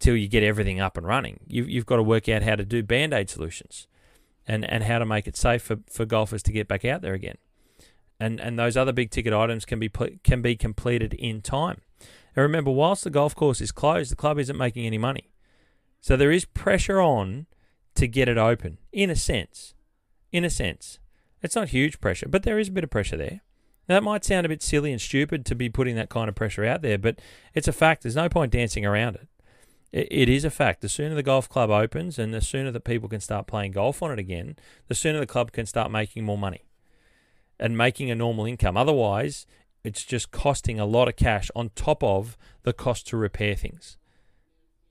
[0.03, 1.39] till you get everything up and running.
[1.47, 3.87] You've, you've got to work out how to do band aid solutions
[4.45, 7.13] and, and how to make it safe for, for golfers to get back out there
[7.13, 7.37] again.
[8.19, 9.89] And, and those other big ticket items can be
[10.23, 11.81] can be completed in time.
[12.35, 15.31] And remember, whilst the golf course is closed, the club isn't making any money.
[16.01, 17.45] So there is pressure on
[17.95, 19.73] to get it open, in a sense.
[20.33, 20.99] In a sense.
[21.41, 23.41] It's not huge pressure, but there is a bit of pressure there.
[23.87, 26.35] Now, that might sound a bit silly and stupid to be putting that kind of
[26.35, 27.19] pressure out there, but
[27.53, 28.03] it's a fact.
[28.03, 29.27] There's no point dancing around it
[29.93, 30.81] it, it is a fact.
[30.81, 34.03] The sooner the golf club opens and the sooner that people can start playing golf
[34.03, 36.65] on it again, the sooner the club can start making more money
[37.59, 38.75] and making a normal income.
[38.75, 39.45] Otherwise,
[39.83, 43.97] it's just costing a lot of cash on top of the cost to repair things.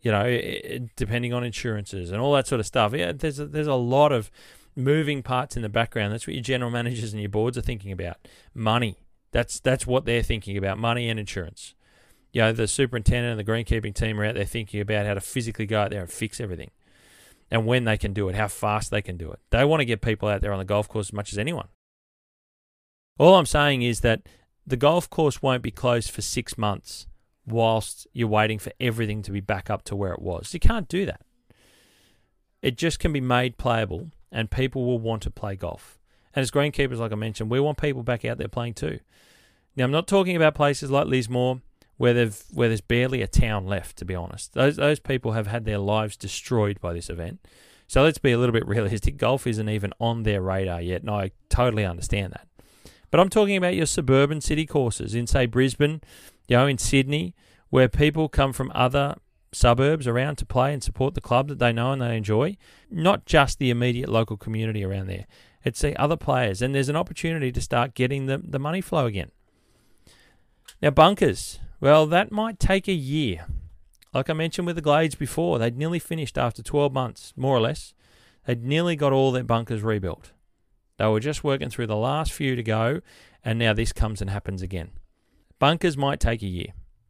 [0.01, 2.93] You know, it, depending on insurances and all that sort of stuff.
[2.93, 4.31] Yeah, there's a, there's a lot of
[4.75, 6.13] moving parts in the background.
[6.13, 8.17] That's what your general managers and your boards are thinking about.
[8.55, 8.99] Money.
[9.31, 10.79] That's that's what they're thinking about.
[10.79, 11.75] Money and insurance.
[12.33, 15.21] You know, the superintendent and the greenkeeping team are out there thinking about how to
[15.21, 16.71] physically go out there and fix everything
[17.53, 19.39] and when they can do it, how fast they can do it.
[19.51, 21.69] They want to get people out there on the golf course as much as anyone.
[23.19, 24.23] All I'm saying is that
[24.67, 27.07] the golf course won't be closed for six months
[27.47, 30.55] whilst you're waiting for everything to be back up to where it was.
[30.55, 31.21] You can't do that.
[32.63, 35.99] It just can be made playable, and people will want to play golf.
[36.35, 39.01] And as greenkeepers, like I mentioned, we want people back out there playing too.
[39.77, 41.61] Now, I'm not talking about places like Lismore
[42.03, 43.97] where they've where there's barely a town left.
[43.99, 47.47] To be honest, those those people have had their lives destroyed by this event.
[47.87, 49.17] So let's be a little bit realistic.
[49.17, 52.49] Golf isn't even on their radar yet, and I totally understand that.
[53.13, 56.01] But I'm talking about your suburban city courses in, say, Brisbane,
[56.49, 57.37] you know, in Sydney,
[57.71, 59.15] where people come from other
[59.53, 62.57] suburbs around to play and support the club that they know and they enjoy.
[62.91, 65.27] Not just the immediate local community around there.
[65.65, 69.07] It's the other players, and there's an opportunity to start getting the, the money flow
[69.07, 69.31] again.
[70.81, 71.61] Now, bunkers.
[71.83, 73.47] Well, that might take a year.
[74.15, 77.61] Like I mentioned with the Glades before, they'd nearly finished after 12 months, more or
[77.61, 77.93] less.
[78.47, 80.31] They'd nearly got all their bunkers rebuilt.
[80.99, 83.01] They were just working through the last few to go,
[83.45, 84.93] and now this comes and happens again.
[85.59, 86.69] Bunkers might take a year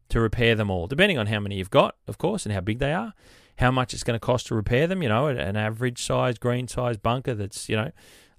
[0.09, 2.79] to repair them all, depending on how many you've got, of course, and how big
[2.79, 3.13] they are,
[3.59, 5.03] how much it's going to cost to repair them.
[5.03, 7.91] You know, an average size, green size bunker that's, you know,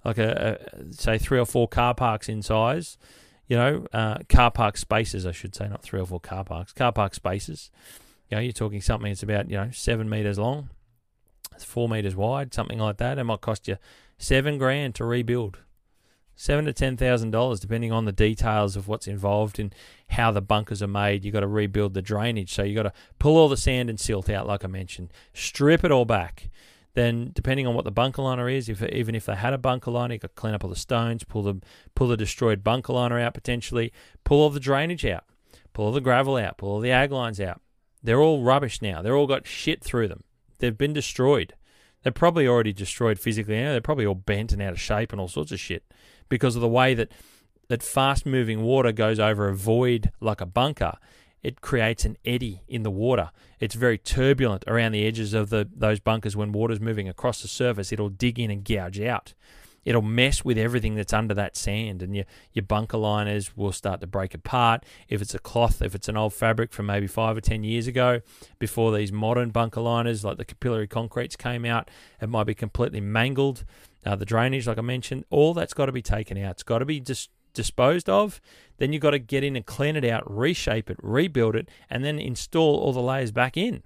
[0.03, 2.97] like a, a say three or four car parks in size
[3.47, 6.73] you know, uh, car park spaces, I should say, not three or four car parks,
[6.73, 7.69] car park spaces.
[8.29, 10.69] You know, you're talking something that's about, you know, seven meters long,
[11.59, 13.19] four meters wide, something like that.
[13.19, 13.77] It might cost you
[14.17, 15.59] seven grand to rebuild.
[16.37, 19.73] Seven to ten thousand dollars, depending on the details of what's involved and
[20.09, 21.23] how the bunkers are made.
[21.23, 23.97] You've got to rebuild the drainage, so you've got to pull all the sand and
[23.97, 26.49] silt out, like I mentioned, strip it all back
[26.95, 29.91] then depending on what the bunker liner is, if even if they had a bunker
[29.91, 31.61] liner, you to clean up all the stones, pull the
[31.93, 35.25] pull the destroyed bunker liner out potentially, pull all the drainage out,
[35.73, 37.61] pull all the gravel out, pull all the ag lines out.
[38.01, 39.01] They're all rubbish now.
[39.01, 40.23] They're all got shit through them.
[40.59, 41.53] They've been destroyed.
[42.03, 43.55] They're probably already destroyed physically.
[43.55, 45.83] they're probably all bent and out of shape and all sorts of shit
[46.29, 47.11] because of the way that
[47.67, 50.93] that fast moving water goes over a void like a bunker
[51.45, 53.29] it creates an eddy in the water.
[53.59, 57.47] It's very turbulent around the edges of the those bunkers when water's moving across the
[57.47, 57.91] surface.
[57.91, 59.35] It'll dig in and gouge out.
[59.83, 64.01] It'll mess with everything that's under that sand, and your your bunker liners will start
[64.01, 64.83] to break apart.
[65.07, 67.85] If it's a cloth, if it's an old fabric from maybe five or ten years
[67.85, 68.21] ago,
[68.57, 73.01] before these modern bunker liners like the capillary concretes came out, it might be completely
[73.01, 73.65] mangled.
[74.03, 76.51] Uh, the drainage, like I mentioned, all that's got to be taken out.
[76.51, 78.39] It's got to be just disposed of,
[78.77, 82.05] then you've got to get in and clean it out, reshape it, rebuild it, and
[82.05, 83.81] then install all the layers back in.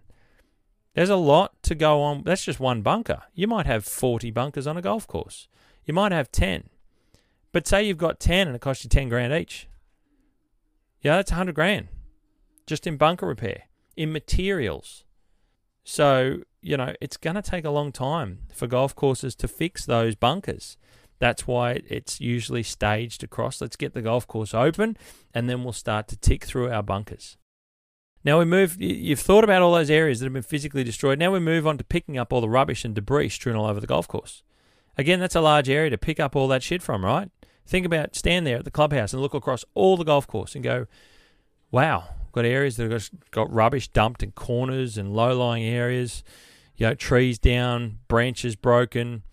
[0.96, 2.24] There's a lot to go on.
[2.24, 3.22] That's just one bunker.
[3.34, 5.48] You might have 40 bunkers on a golf course.
[5.86, 6.66] You might have 10.
[7.52, 9.68] But say you've got 10 and it costs you 10 grand each.
[11.02, 11.88] Yeah, that's 100 grand
[12.70, 13.64] just in bunker repair,
[13.98, 15.04] in materials.
[15.84, 19.86] So, you know, it's going to take a long time for golf courses to fix
[19.86, 20.78] those bunkers.
[21.20, 23.62] That's why it's usually staged across.
[23.62, 24.98] Let's get the golf course open
[25.34, 27.38] and then we'll start to tick through our bunkers.
[28.24, 31.20] Now we move, you've thought about all those areas that have been physically destroyed.
[31.20, 33.80] Now we move on to picking up all the rubbish and debris strewn all over
[33.80, 34.44] the golf course.
[34.98, 37.30] Again, that's a large area to pick up all that shit from, right?
[37.66, 40.64] Think about stand there at the clubhouse and look across all the golf course and
[40.64, 40.88] go,
[41.72, 46.24] wow, got areas that have got rubbish dumped in corners and low lying areas,
[46.76, 49.24] you know, trees down, branches broken,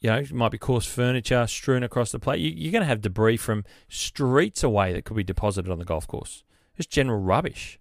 [0.00, 2.40] you know, it might be course furniture strewn across the plate.
[2.40, 5.84] You, are going to have debris from streets away that could be deposited on the
[5.84, 6.44] golf course.
[6.76, 7.78] Just general rubbish.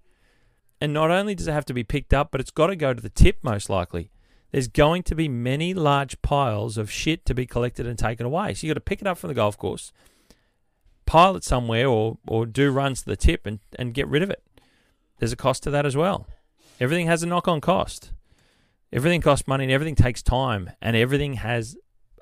[0.79, 2.93] And not only does it have to be picked up, but it's got to go
[2.93, 4.11] to the tip most likely.
[4.51, 8.53] There's going to be many large piles of shit to be collected and taken away.
[8.53, 9.91] So you've got to pick it up from the golf course,
[11.05, 14.29] pile it somewhere, or, or do runs to the tip and, and get rid of
[14.29, 14.41] it.
[15.19, 16.27] There's a cost to that as well.
[16.79, 18.11] Everything has a knock on cost.
[18.93, 21.75] Everything costs money and everything takes time, and everything has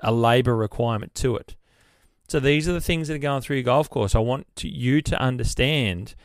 [0.03, 1.55] a labour requirement to it.
[2.27, 4.15] So these are the things that are going through your golf course.
[4.15, 6.15] I want to, you to understand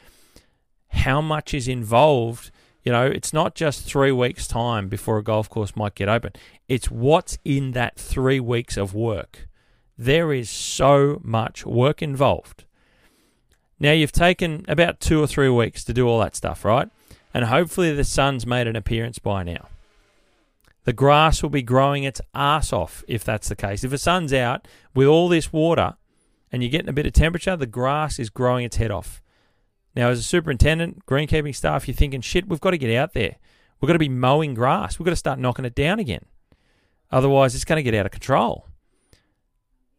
[0.88, 2.50] how much is involved.
[2.82, 6.32] You know, it's not just three weeks' time before a golf course might get open.
[6.68, 9.48] It's what's in that three weeks of work.
[9.96, 12.64] There is so much work involved.
[13.80, 16.88] Now, you've taken about two or three weeks to do all that stuff, right?
[17.34, 19.68] And hopefully the sun's made an appearance by now.
[20.88, 23.84] The grass will be growing its ass off if that's the case.
[23.84, 25.98] If the sun's out with all this water
[26.50, 29.20] and you're getting a bit of temperature, the grass is growing its head off.
[29.94, 33.36] Now, as a superintendent, greenkeeping staff, you're thinking, shit, we've got to get out there.
[33.78, 34.98] We've got to be mowing grass.
[34.98, 36.24] We've got to start knocking it down again.
[37.10, 38.66] Otherwise, it's going to get out of control.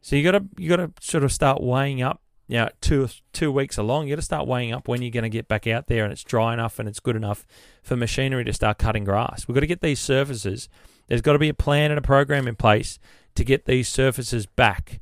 [0.02, 2.20] So you got to you got to sort of start weighing up
[2.50, 5.24] you know, two two weeks along, you got to start weighing up when you're going
[5.24, 7.46] to get back out there and it's dry enough and it's good enough
[7.84, 9.48] for machinery to start cutting grass.
[9.48, 10.68] We've got to get these surfaces.
[11.08, 12.98] There's got to be a plan and a program in place
[13.36, 15.00] to get these surfaces back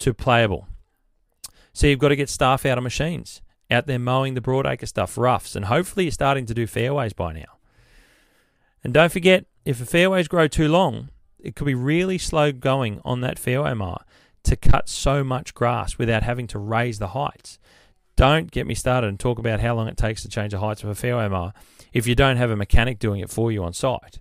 [0.00, 0.68] to playable.
[1.72, 3.40] So you've got to get staff out of machines,
[3.70, 7.32] out there mowing the broadacre stuff, roughs, and hopefully you're starting to do fairways by
[7.32, 7.56] now.
[8.84, 13.00] And don't forget, if the fairways grow too long, it could be really slow going
[13.02, 14.04] on that fairway mower
[14.44, 17.58] to cut so much grass without having to raise the heights.
[18.16, 20.82] Don't get me started and talk about how long it takes to change the heights
[20.82, 21.52] of a fairway mower
[21.92, 24.18] if you don't have a mechanic doing it for you on site.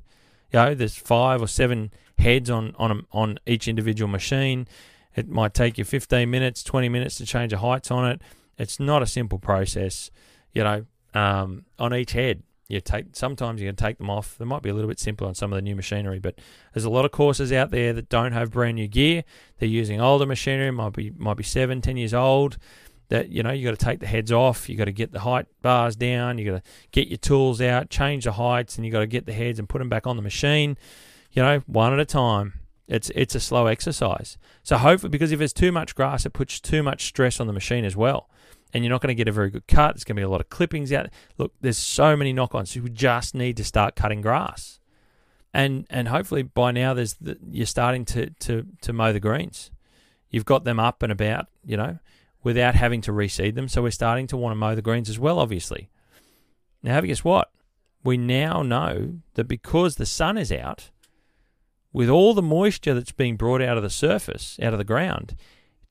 [0.51, 4.67] You know, there's five or seven heads on on a, on each individual machine.
[5.15, 8.21] It might take you 15 minutes, 20 minutes to change the heights on it.
[8.57, 10.09] It's not a simple process.
[10.53, 14.37] You know, um, on each head, you take sometimes you can take them off.
[14.37, 16.39] They might be a little bit simpler on some of the new machinery, but
[16.73, 19.23] there's a lot of courses out there that don't have brand new gear.
[19.59, 22.57] They're using older machinery, might be might be seven, ten years old.
[23.09, 24.69] That you know you got to take the heads off.
[24.69, 26.37] You got to get the height bars down.
[26.37, 29.25] You got to get your tools out, change the heights, and you got to get
[29.25, 30.77] the heads and put them back on the machine.
[31.31, 32.53] You know, one at a time.
[32.87, 34.37] It's it's a slow exercise.
[34.63, 37.53] So hopefully, because if there's too much grass, it puts too much stress on the
[37.53, 38.29] machine as well
[38.73, 39.95] and you're not going to get a very good cut.
[39.95, 41.09] There's going to be a lot of clippings out.
[41.37, 42.75] Look, there's so many knock-ons.
[42.75, 44.79] You just need to start cutting grass,
[45.53, 49.71] and and hopefully by now there's the, you're starting to to to mow the greens.
[50.29, 51.99] You've got them up and about, you know,
[52.41, 53.67] without having to reseed them.
[53.67, 55.89] So we're starting to want to mow the greens as well, obviously.
[56.81, 57.51] Now, guess what?
[58.03, 60.89] We now know that because the sun is out,
[61.93, 65.35] with all the moisture that's being brought out of the surface, out of the ground,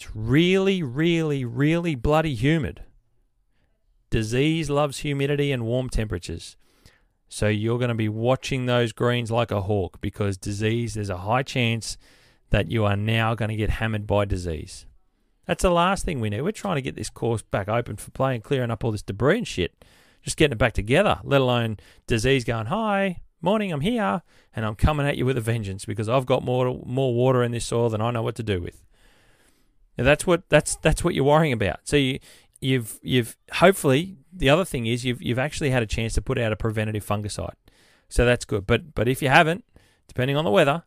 [0.00, 2.82] it's really, really, really bloody humid.
[4.08, 6.56] Disease loves humidity and warm temperatures.
[7.28, 11.18] So you're going to be watching those greens like a hawk because disease, there's a
[11.18, 11.98] high chance
[12.48, 14.86] that you are now going to get hammered by disease.
[15.44, 16.40] That's the last thing we need.
[16.40, 19.02] We're trying to get this course back open for play and clearing up all this
[19.02, 19.84] debris and shit.
[20.22, 21.76] Just getting it back together, let alone
[22.06, 24.22] disease going, hi, morning, I'm here,
[24.56, 27.52] and I'm coming at you with a vengeance because I've got more, more water in
[27.52, 28.82] this soil than I know what to do with.
[29.98, 31.80] Now that's what that's that's what you're worrying about.
[31.84, 32.18] So you
[32.60, 36.38] you've you've hopefully the other thing is you've you've actually had a chance to put
[36.38, 37.54] out a preventative fungicide.
[38.08, 38.66] So that's good.
[38.66, 39.64] But but if you haven't,
[40.08, 40.84] depending on the weather,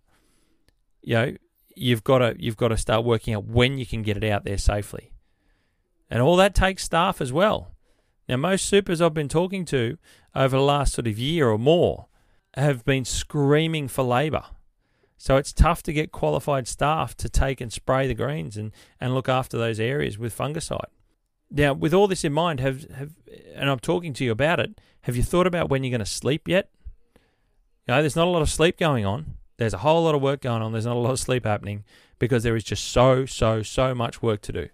[1.02, 1.36] you know,
[1.76, 4.46] you've got to you've got to start working out when you can get it out
[4.46, 5.12] there safely.
[6.10, 7.72] And all that takes staff as well.
[8.28, 9.98] Now most supers I've been talking to
[10.36, 12.08] over the last sort of year or more
[12.56, 14.44] have been screaming for labour.
[15.24, 19.14] So it's tough to get qualified staff to take and spray the greens and, and
[19.14, 20.90] look after those areas with fungicide.
[21.50, 23.12] Now, with all this in mind, have have
[23.56, 24.82] and I'm talking to you about it.
[25.04, 26.70] Have you thought about when you're going to sleep yet?
[27.88, 29.38] You know, there's not a lot of sleep going on.
[29.56, 30.74] There's a whole lot of work going on.
[30.74, 31.86] There's not a lot of sleep happening
[32.20, 34.68] because there is just so so so much work to do.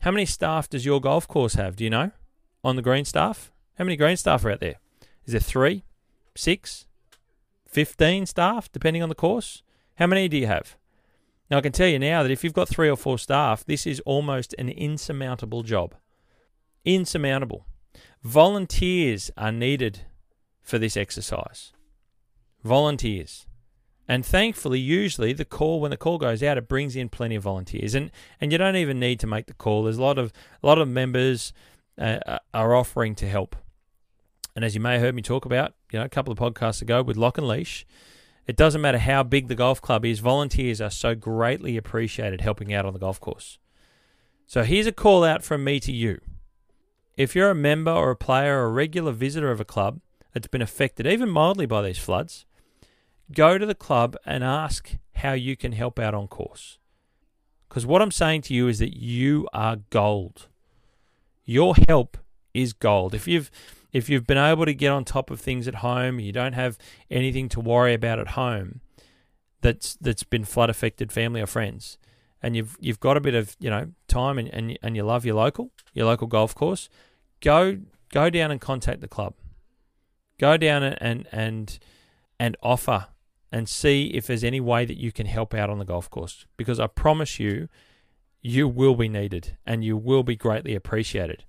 [0.00, 1.76] How many staff does your golf course have?
[1.76, 2.10] Do you know?
[2.64, 4.80] On the green staff, how many green staff are out there?
[5.26, 5.84] Is there three,
[6.34, 6.86] six,
[7.70, 9.62] 15 staff, depending on the course.
[9.96, 10.76] How many do you have?
[11.50, 13.86] Now, I can tell you now that if you've got three or four staff, this
[13.86, 15.94] is almost an insurmountable job.
[16.84, 17.66] Insurmountable.
[18.22, 20.00] Volunteers are needed
[20.62, 21.72] for this exercise.
[22.62, 23.46] Volunteers.
[24.06, 27.44] And thankfully, usually the call when the call goes out, it brings in plenty of
[27.44, 28.10] volunteers, and
[28.40, 29.84] and you don't even need to make the call.
[29.84, 31.52] There's a lot of a lot of members
[31.96, 33.54] uh, are offering to help.
[34.54, 36.82] And as you may have heard me talk about, you know, a couple of podcasts
[36.82, 37.86] ago with Lock and Leash,
[38.46, 42.72] it doesn't matter how big the golf club is, volunteers are so greatly appreciated helping
[42.72, 43.58] out on the golf course.
[44.46, 46.20] So here's a call out from me to you.
[47.16, 50.00] If you're a member or a player or a regular visitor of a club
[50.32, 52.46] that's been affected even mildly by these floods,
[53.32, 56.78] go to the club and ask how you can help out on course.
[57.68, 60.48] Because what I'm saying to you is that you are gold.
[61.44, 62.16] Your help
[62.52, 63.14] is gold.
[63.14, 63.50] If you've
[63.92, 66.78] if you've been able to get on top of things at home, you don't have
[67.10, 68.80] anything to worry about at home
[69.60, 71.98] that's that's been flood affected family or friends,
[72.42, 75.24] and you've you've got a bit of you know time and, and and you love
[75.24, 76.88] your local your local golf course,
[77.40, 77.78] go
[78.12, 79.34] go down and contact the club.
[80.38, 81.78] Go down and and
[82.38, 83.08] and offer
[83.52, 86.46] and see if there's any way that you can help out on the golf course
[86.56, 87.68] because I promise you
[88.40, 91.44] you will be needed and you will be greatly appreciated.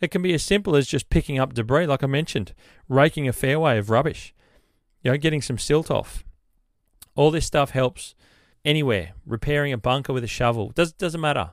[0.00, 2.54] It can be as simple as just picking up debris, like I mentioned,
[2.88, 4.34] raking a fairway of rubbish,
[5.02, 6.24] you know, getting some silt off.
[7.16, 8.14] All this stuff helps
[8.64, 9.12] anywhere.
[9.26, 11.50] Repairing a bunker with a shovel does doesn't matter.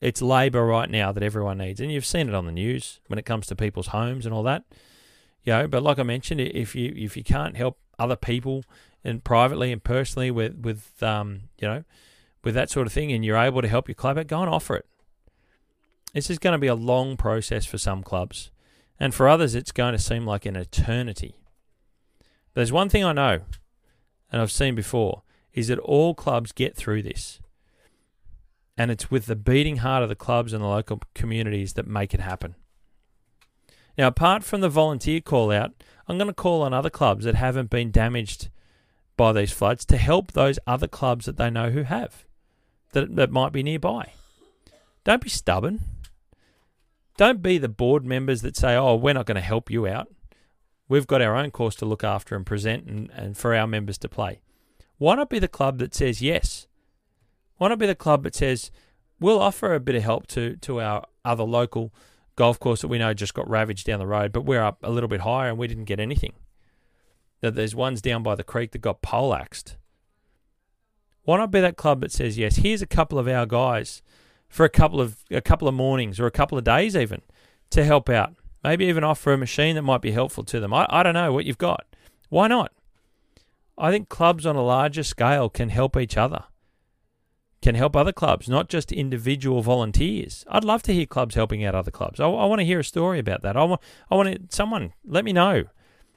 [0.00, 3.18] It's labour right now that everyone needs, and you've seen it on the news when
[3.18, 4.64] it comes to people's homes and all that.
[5.44, 8.64] You know, but like I mentioned, if you if you can't help other people
[9.04, 11.84] and privately and personally with with um you know
[12.42, 14.76] with that sort of thing, and you're able to help your club, go and offer
[14.76, 14.86] it
[16.12, 18.50] This is going to be a long process for some clubs,
[18.98, 21.36] and for others, it's going to seem like an eternity.
[22.52, 23.40] But there's one thing I know,
[24.32, 27.40] and I've seen before, is that all clubs get through this.
[28.76, 32.14] And it's with the beating heart of the clubs and the local communities that make
[32.14, 32.56] it happen.
[33.96, 35.72] Now, apart from the volunteer call out,
[36.08, 38.48] I'm going to call on other clubs that haven't been damaged
[39.16, 42.24] by these floods to help those other clubs that they know who have,
[42.92, 44.12] that, that might be nearby.
[45.04, 45.80] Don't be stubborn.
[47.20, 50.08] Don't be the board members that say, oh, we're not going to help you out.
[50.88, 53.98] We've got our own course to look after and present and, and for our members
[53.98, 54.40] to play.
[54.96, 56.66] Why not be the club that says yes?
[57.58, 58.70] Why not be the club that says,
[59.20, 61.92] we'll offer a bit of help to, to our other local
[62.36, 64.90] golf course that we know just got ravaged down the road, but we're up a
[64.90, 66.32] little bit higher and we didn't get anything.
[67.42, 69.76] That there's ones down by the creek that got poleaxed.
[71.24, 74.00] Why not be that club that says, yes, here's a couple of our guys
[74.50, 77.22] for a couple of a couple of mornings or a couple of days even
[77.70, 78.34] to help out.
[78.62, 80.74] Maybe even offer a machine that might be helpful to them.
[80.74, 81.86] I, I don't know what you've got.
[82.28, 82.72] Why not?
[83.78, 86.44] I think clubs on a larger scale can help each other,
[87.62, 90.44] can help other clubs, not just individual volunteers.
[90.48, 92.20] I'd love to hear clubs helping out other clubs.
[92.20, 93.56] I, I want to hear a story about that.
[93.56, 93.80] I want,
[94.10, 95.64] I want to, someone let me know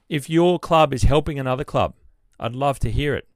[0.10, 1.94] if your club is helping another club.
[2.38, 3.30] I'd love to hear it.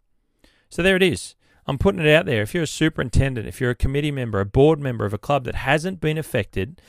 [0.69, 1.35] So there it is.
[1.67, 2.41] I'm putting it out there.
[2.41, 5.43] If you're a superintendent, if you're a committee member, a board member of a club
[5.43, 6.81] that hasn't been affected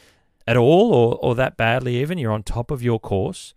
[0.47, 3.55] at all or, or that badly, even, you're on top of your course.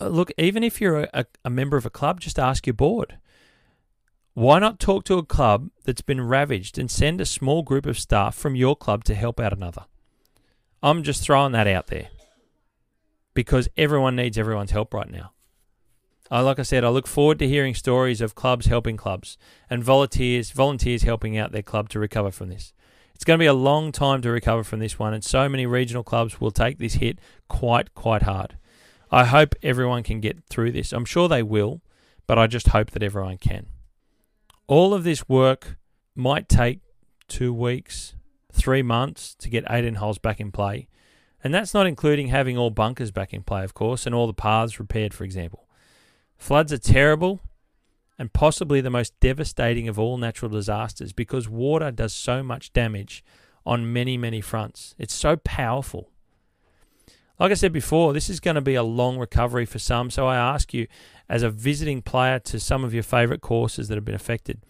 [0.00, 3.18] Uh, look, even if you're a, a member of a club, just ask your board.
[4.34, 7.98] Why not talk to a club that's been ravaged and send a small group of
[7.98, 9.84] staff from your club to help out another?
[10.82, 12.08] I'm just throwing that out there
[13.34, 15.32] because everyone needs everyone's help right now.
[16.32, 19.36] Uh, like I said, I look forward to hearing stories of clubs helping clubs
[19.68, 22.72] and volunteers volunteers helping out their club to recover from this.
[23.14, 25.66] It's going to be a long time to recover from this one, and so many
[25.66, 27.18] regional clubs will take this hit
[27.48, 28.56] quite quite hard.
[29.10, 30.94] I hope everyone can get through this.
[30.94, 31.82] I'm sure they will,
[32.26, 33.66] but I just hope that everyone can.
[34.66, 35.76] All of this work
[36.16, 36.80] might take
[37.28, 38.14] two weeks,
[38.50, 40.88] three months to get 18 holes back in play.
[41.44, 44.32] And that's not including having all bunkers back in play, of course, and all the
[44.32, 45.68] paths repaired, for example.
[46.42, 47.38] Floods are terrible
[48.18, 53.22] and possibly the most devastating of all natural disasters because water does so much damage
[53.64, 54.96] on many, many fronts.
[54.98, 56.10] It's so powerful.
[57.38, 60.10] Like I said before, this is going to be a long recovery for some.
[60.10, 60.88] So I ask you,
[61.28, 64.64] as a visiting player to some of your favourite courses that have been affected,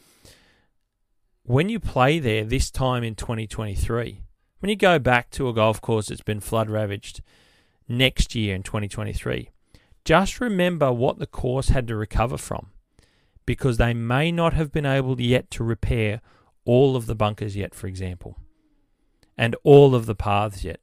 [1.42, 4.20] when you play there this time in 2023,
[4.58, 7.22] when you go back to a golf course that's been flood ravaged
[7.88, 9.48] next year in 2023,
[10.04, 12.68] just remember what the course had to recover from
[13.46, 16.20] because they may not have been able yet to repair
[16.64, 18.38] all of the bunkers yet, for example,
[19.36, 20.80] and all of the paths yet.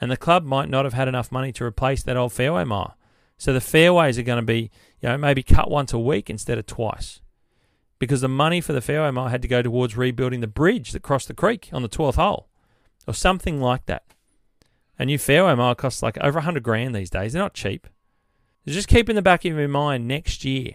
[0.00, 2.94] And the club might not have had enough money to replace that old fairway mower.
[3.36, 4.70] So the fairways are going to be,
[5.00, 7.20] you know, maybe cut once a week instead of twice.
[7.98, 11.02] Because the money for the fairway mower had to go towards rebuilding the bridge that
[11.02, 12.48] crossed the creek on the 12th hole
[13.06, 14.04] or something like that.
[14.98, 17.32] A new fairway mower costs like over 100 grand these days.
[17.32, 17.88] They're not cheap.
[18.72, 20.72] Just keep in the back of your mind next year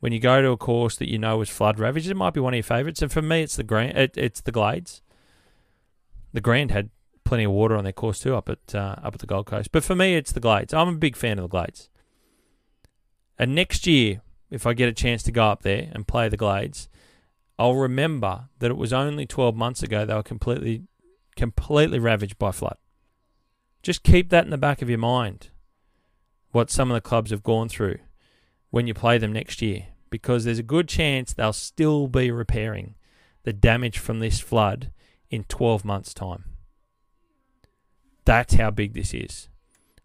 [0.00, 2.10] when you go to a course that you know is flood ravaged.
[2.10, 3.96] It might be one of your favourites, and for me, it's the Grand.
[3.96, 5.00] It, it's the Glades.
[6.32, 6.90] The Grand had
[7.24, 9.72] plenty of water on their course too up at uh, up at the Gold Coast,
[9.72, 10.74] but for me, it's the Glades.
[10.74, 11.88] I'm a big fan of the Glades.
[13.38, 14.20] And next year,
[14.50, 16.88] if I get a chance to go up there and play the Glades,
[17.58, 20.82] I'll remember that it was only 12 months ago they were completely
[21.34, 22.76] completely ravaged by flood.
[23.82, 25.48] Just keep that in the back of your mind
[26.54, 27.98] what some of the clubs have gone through
[28.70, 32.94] when you play them next year because there's a good chance they'll still be repairing
[33.42, 34.92] the damage from this flood
[35.28, 36.44] in 12 months' time.
[38.24, 39.48] That's how big this is.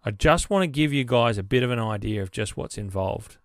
[0.04, 2.78] I just want to give you guys a bit of an idea of just what's
[2.78, 3.38] involved.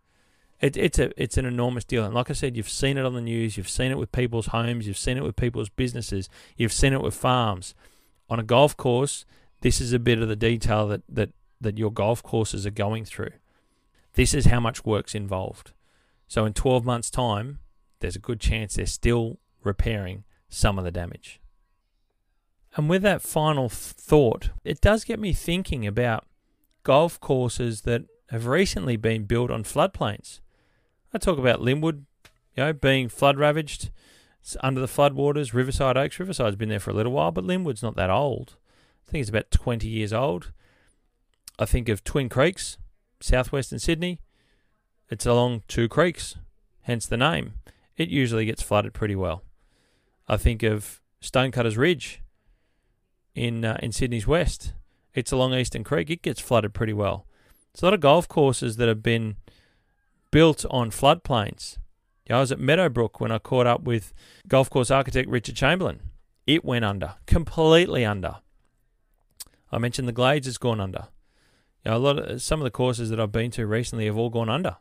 [0.61, 3.14] It, it's a it's an enormous deal, and like I said, you've seen it on
[3.14, 6.72] the news, you've seen it with people's homes, you've seen it with people's businesses, you've
[6.72, 7.74] seen it with farms.
[8.30, 9.26] On a golf course,
[9.61, 11.30] this is a bit of the detail that that
[11.61, 13.32] that your golf courses are going through.
[14.14, 15.72] This is how much work's involved.
[16.28, 17.59] So in 12 months' time,
[18.00, 21.40] there's a good chance they're still repairing some of the damage.
[22.76, 26.26] And with that final thought, it does get me thinking about
[26.82, 30.40] golf courses that have recently been built on floodplains.
[31.12, 32.05] I talk about Lynwood,
[32.57, 33.90] you know, being flood ravaged.
[34.40, 36.18] It's under the floodwaters, Riverside Oaks.
[36.18, 38.57] Riverside's been there for a little while, but Lynwood's not that old.
[39.07, 40.52] I think it's about 20 years old.
[41.59, 42.78] I think of Twin Creeks,
[43.20, 44.20] southwestern Sydney.
[45.11, 46.36] It's along two creeks,
[46.82, 47.55] hence the name.
[47.96, 49.42] It usually gets flooded pretty well.
[50.26, 52.22] I think of Stonecutters Ridge,
[53.34, 54.72] in uh, in Sydney's west.
[55.12, 56.11] It's along Eastern Creek.
[56.11, 57.26] It gets flooded pretty well.
[57.72, 59.36] There's a lot of golf courses that have been
[60.30, 61.78] built on floodplains.
[62.30, 64.12] I was at Meadowbrook when I caught up with
[64.48, 66.00] golf course architect Richard Chamberlain.
[66.46, 68.36] It went under, completely under.
[69.70, 71.09] I mentioned the Glades has gone under.
[71.85, 74.16] You know, a lot of some of the courses that I've been to recently have
[74.16, 74.76] all gone under.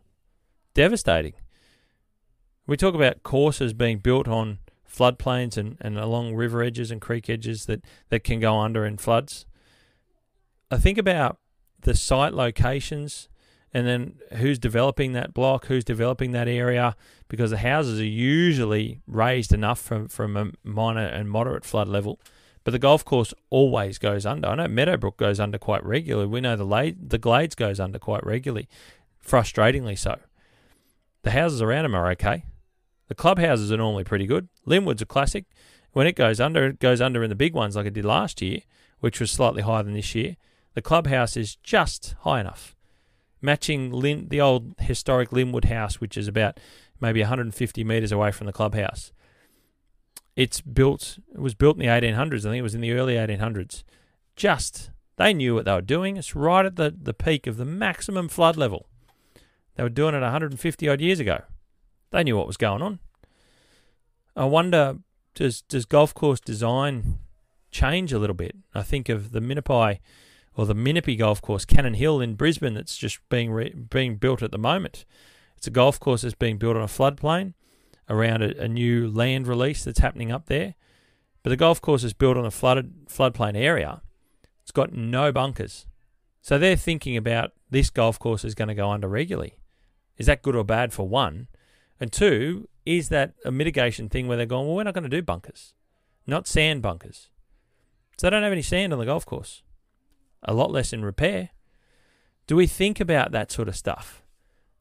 [0.74, 1.34] Devastating.
[2.66, 7.30] We talk about courses being built on floodplains and, and along river edges and creek
[7.30, 9.46] edges that, that can go under in floods.
[10.72, 11.40] I think about
[11.82, 13.28] the site locations
[13.74, 16.96] and then who's developing that block, who's developing that area,
[17.28, 22.20] because the houses are usually raised enough from, from a minor and moderate flood level.
[22.64, 24.48] But the golf course always goes under.
[24.48, 26.28] I know Meadowbrook goes under quite regularly.
[26.28, 28.70] We know the the Glades goes under quite regularly,
[29.26, 30.20] frustratingly so.
[31.24, 32.46] The houses around them are okay.
[33.08, 34.48] The clubhouses are normally pretty good.
[34.66, 35.46] Lynwood's a classic.
[35.92, 38.42] When it goes under, it goes under in the big ones like it did last
[38.42, 38.60] year,
[39.00, 40.38] which was slightly higher than this year.
[40.74, 42.76] The clubhouse is just high enough,
[43.42, 46.60] matching Lin- the old historic Lynwood house, which is about
[47.00, 49.12] maybe 150 metres away from the clubhouse.
[50.36, 51.20] It's built.
[51.34, 52.40] It was built in the 1800s.
[52.40, 53.84] I think it was in the early 1800s.
[54.36, 56.18] Just they knew what they were doing.
[56.18, 58.88] It's right at the, the peak of the maximum flood level.
[59.76, 61.42] They were doing it 150 odd years ago.
[62.12, 63.00] They knew what was going on.
[64.36, 64.98] I wonder
[65.36, 67.20] does does golf course design
[67.72, 68.56] change a little bit?
[68.74, 70.00] I think of the Minapi
[70.56, 74.44] or the Minipi golf course, Cannon Hill in Brisbane, that's just being re- being built
[74.44, 75.06] at the moment.
[75.58, 77.54] It's a golf course that's being built on a floodplain
[78.10, 80.76] around a, a, new land release that's happening up there.
[81.42, 84.02] But the golf course is built on a flooded floodplain area.
[84.62, 85.86] It's got no bunkers.
[86.42, 89.58] So they're thinking about this golf course is going to go under regularly.
[90.18, 91.48] Is that good or bad for one?
[92.00, 95.10] And two, is that a mitigation thing where they're going, well, we're not going to
[95.10, 95.74] do bunkers,
[96.28, 97.30] not sand bunkers.
[98.18, 99.64] So they don't have any sand on the golf course,
[100.44, 101.50] a lot less in repair.
[102.46, 104.22] Do we think about that sort of stuff?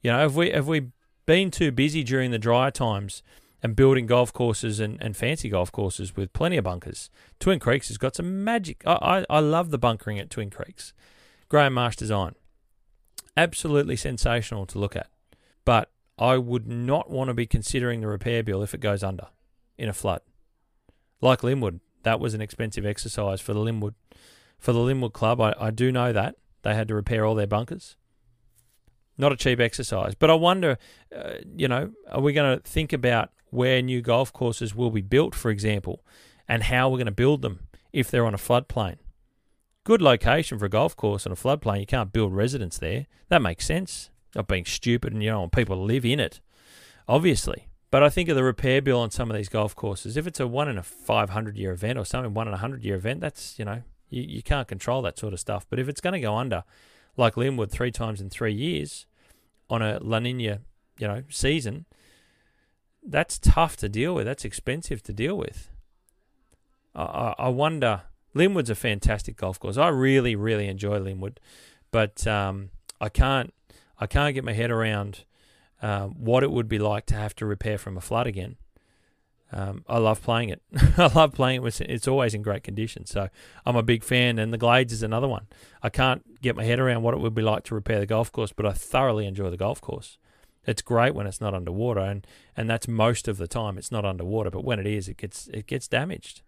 [0.03, 0.89] You know, have we have we
[1.27, 3.23] been too busy during the drier times
[3.63, 7.11] and building golf courses and, and fancy golf courses with plenty of bunkers.
[7.39, 8.83] Twin Creeks has got some magic.
[8.87, 10.93] I, I, I love the bunkering at Twin Creeks.
[11.49, 12.35] Graham Marsh design.
[13.37, 15.09] Absolutely sensational to look at.
[15.65, 19.29] But I would not want to be considering the repair bill if it goes under
[19.79, 20.21] in a flood.
[21.21, 23.95] Like Lynwood, that was an expensive exercise for the Lynwood
[24.59, 25.41] for the Lynwood club.
[25.41, 26.37] I, I do know that.
[26.63, 27.97] They had to repair all their bunkers.
[29.19, 30.15] Not a cheap exercise.
[30.15, 30.79] But I wonder,
[31.15, 35.03] uh, you know, are we going to think about where new golf courses will be
[35.03, 36.05] built, for example,
[36.49, 38.97] and how we're going to build them if they're on a floodplain?
[39.85, 41.81] Good location for a golf course on a floodplain.
[41.81, 43.07] You can't build residence there.
[43.29, 44.11] That makes sense.
[44.35, 46.41] Not being stupid and, you know, people live in it,
[47.07, 47.69] obviously.
[47.91, 50.17] But I think of the repair bill on some of these golf courses.
[50.17, 52.83] If it's a one in a 500 year event or something, one in a 100
[52.83, 55.67] year event, that's, you know, you, you can't control that sort of stuff.
[55.69, 56.65] But if it's going to go under,
[57.17, 59.07] like Lynwood three times in three years
[59.69, 60.61] on a La Nina,
[60.99, 61.87] you know, season,
[63.03, 64.27] that's tough to deal with.
[64.27, 65.71] That's expensive to deal with.
[66.95, 68.03] I, I wonder.
[68.35, 69.77] Lynwood's a fantastic golf course.
[69.77, 71.37] I really, really enjoy Lynwood,
[71.91, 73.53] but um, I can't.
[73.99, 75.25] I can't get my head around
[75.81, 78.57] uh, what it would be like to have to repair from a flood again.
[79.53, 80.63] Um, I love playing it.
[80.97, 81.81] I love playing it.
[81.83, 83.05] It's always in great condition.
[83.05, 83.29] So
[83.67, 84.39] I'm a big fan.
[84.39, 85.47] And the Glades is another one.
[85.83, 88.33] I can't get my head around what it would be like to repair the golf
[88.33, 90.17] course, but I thoroughly enjoy the golf course.
[90.65, 92.25] It's great when it's not underwater, and,
[92.57, 94.49] and that's most of the time it's not underwater.
[94.49, 96.43] But when it is, it gets it gets damaged.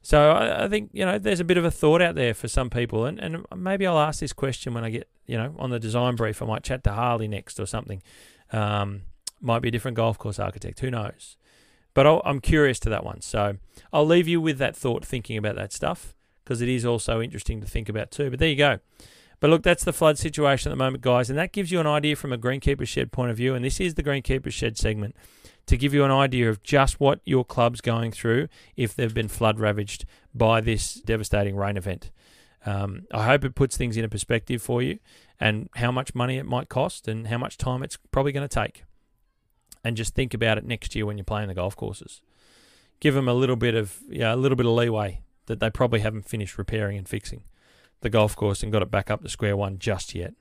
[0.00, 2.48] So I, I think you know there's a bit of a thought out there for
[2.48, 5.68] some people, and, and maybe I'll ask this question when I get you know on
[5.68, 6.40] the design brief.
[6.40, 8.02] I might chat to Harley next or something.
[8.50, 9.02] Um,
[9.42, 10.80] might be a different golf course architect.
[10.80, 11.36] Who knows?
[11.96, 13.22] But i am curious to that one.
[13.22, 13.56] So
[13.90, 17.58] I'll leave you with that thought, thinking about that stuff, because it is also interesting
[17.62, 18.28] to think about too.
[18.28, 18.80] But there you go.
[19.40, 21.86] But look, that's the flood situation at the moment, guys, and that gives you an
[21.86, 23.54] idea from a greenkeeper shed point of view.
[23.54, 25.16] And this is the greenkeeper shed segment
[25.64, 29.28] to give you an idea of just what your club's going through if they've been
[29.28, 32.10] flood ravaged by this devastating rain event.
[32.66, 34.98] Um, I hope it puts things into perspective for you
[35.40, 38.54] and how much money it might cost and how much time it's probably going to
[38.54, 38.84] take
[39.86, 42.20] and just think about it next year when you're playing the golf courses.
[42.98, 46.00] Give them a little bit of yeah, a little bit of leeway that they probably
[46.00, 47.44] haven't finished repairing and fixing
[48.00, 50.34] the golf course and got it back up to square one just yet.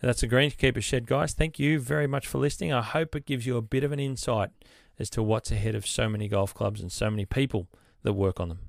[0.00, 1.32] That's a Greenkeeper Shed, guys.
[1.32, 2.72] Thank you very much for listening.
[2.72, 4.50] I hope it gives you a bit of an insight
[5.00, 7.66] as to what's ahead of so many golf clubs and so many people
[8.04, 8.60] that work on them.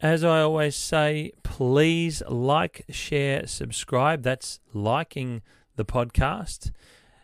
[0.00, 4.22] As I always say, please like, share, subscribe.
[4.22, 5.40] That's liking
[5.76, 6.70] the podcast.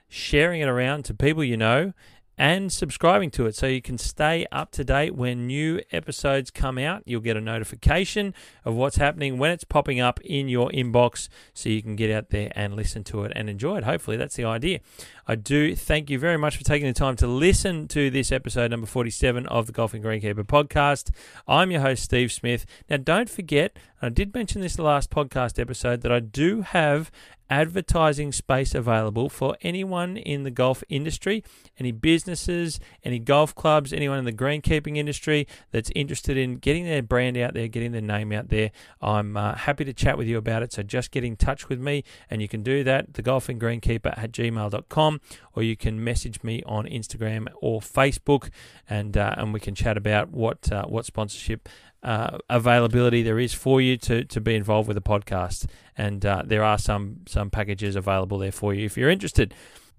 [0.09, 1.93] sharing it around to people you know,
[2.39, 6.79] and subscribing to it so you can stay up to date when new episodes come
[6.79, 7.03] out.
[7.05, 11.69] You'll get a notification of what's happening when it's popping up in your inbox so
[11.69, 13.85] you can get out there and listen to it and enjoy it.
[13.85, 14.81] Hopefully, that's the idea.
[15.27, 18.71] I do thank you very much for taking the time to listen to this episode
[18.71, 21.11] number 47 of the Golfing Greenkeeper podcast.
[21.47, 22.67] I'm your host, Steve Smith.
[22.91, 27.13] Now, don't forget, I did mention this last podcast episode, that I do have
[27.49, 31.45] advertising space available for anyone in the golf industry,
[31.79, 37.03] any businesses, any golf clubs, anyone in the greenkeeping industry that's interested in getting their
[37.03, 38.73] brand out there, getting their name out there.
[39.01, 40.73] I'm uh, happy to chat with you about it.
[40.73, 45.21] So just get in touch with me, and you can do that, thegolfinggreenkeeper at gmail.com,
[45.55, 48.49] or you can message me on Instagram or Facebook,
[48.91, 51.69] and uh, and we can chat about what uh, what sponsorship
[52.03, 55.67] uh, availability there is for you to, to be involved with the podcast.
[55.97, 59.55] And uh, there are some some packages available there for you if you're interested.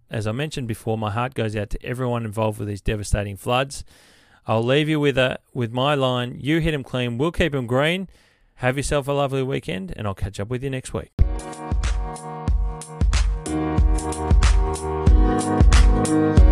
[0.10, 3.84] As I mentioned before, my heart goes out to everyone involved with these devastating floods.
[4.46, 7.68] I'll leave you with a with my line: "You hit them clean, we'll keep them
[7.68, 8.10] green."
[8.56, 11.12] Have yourself a lovely weekend, and I'll catch up with you next week.
[16.04, 16.43] Thank you.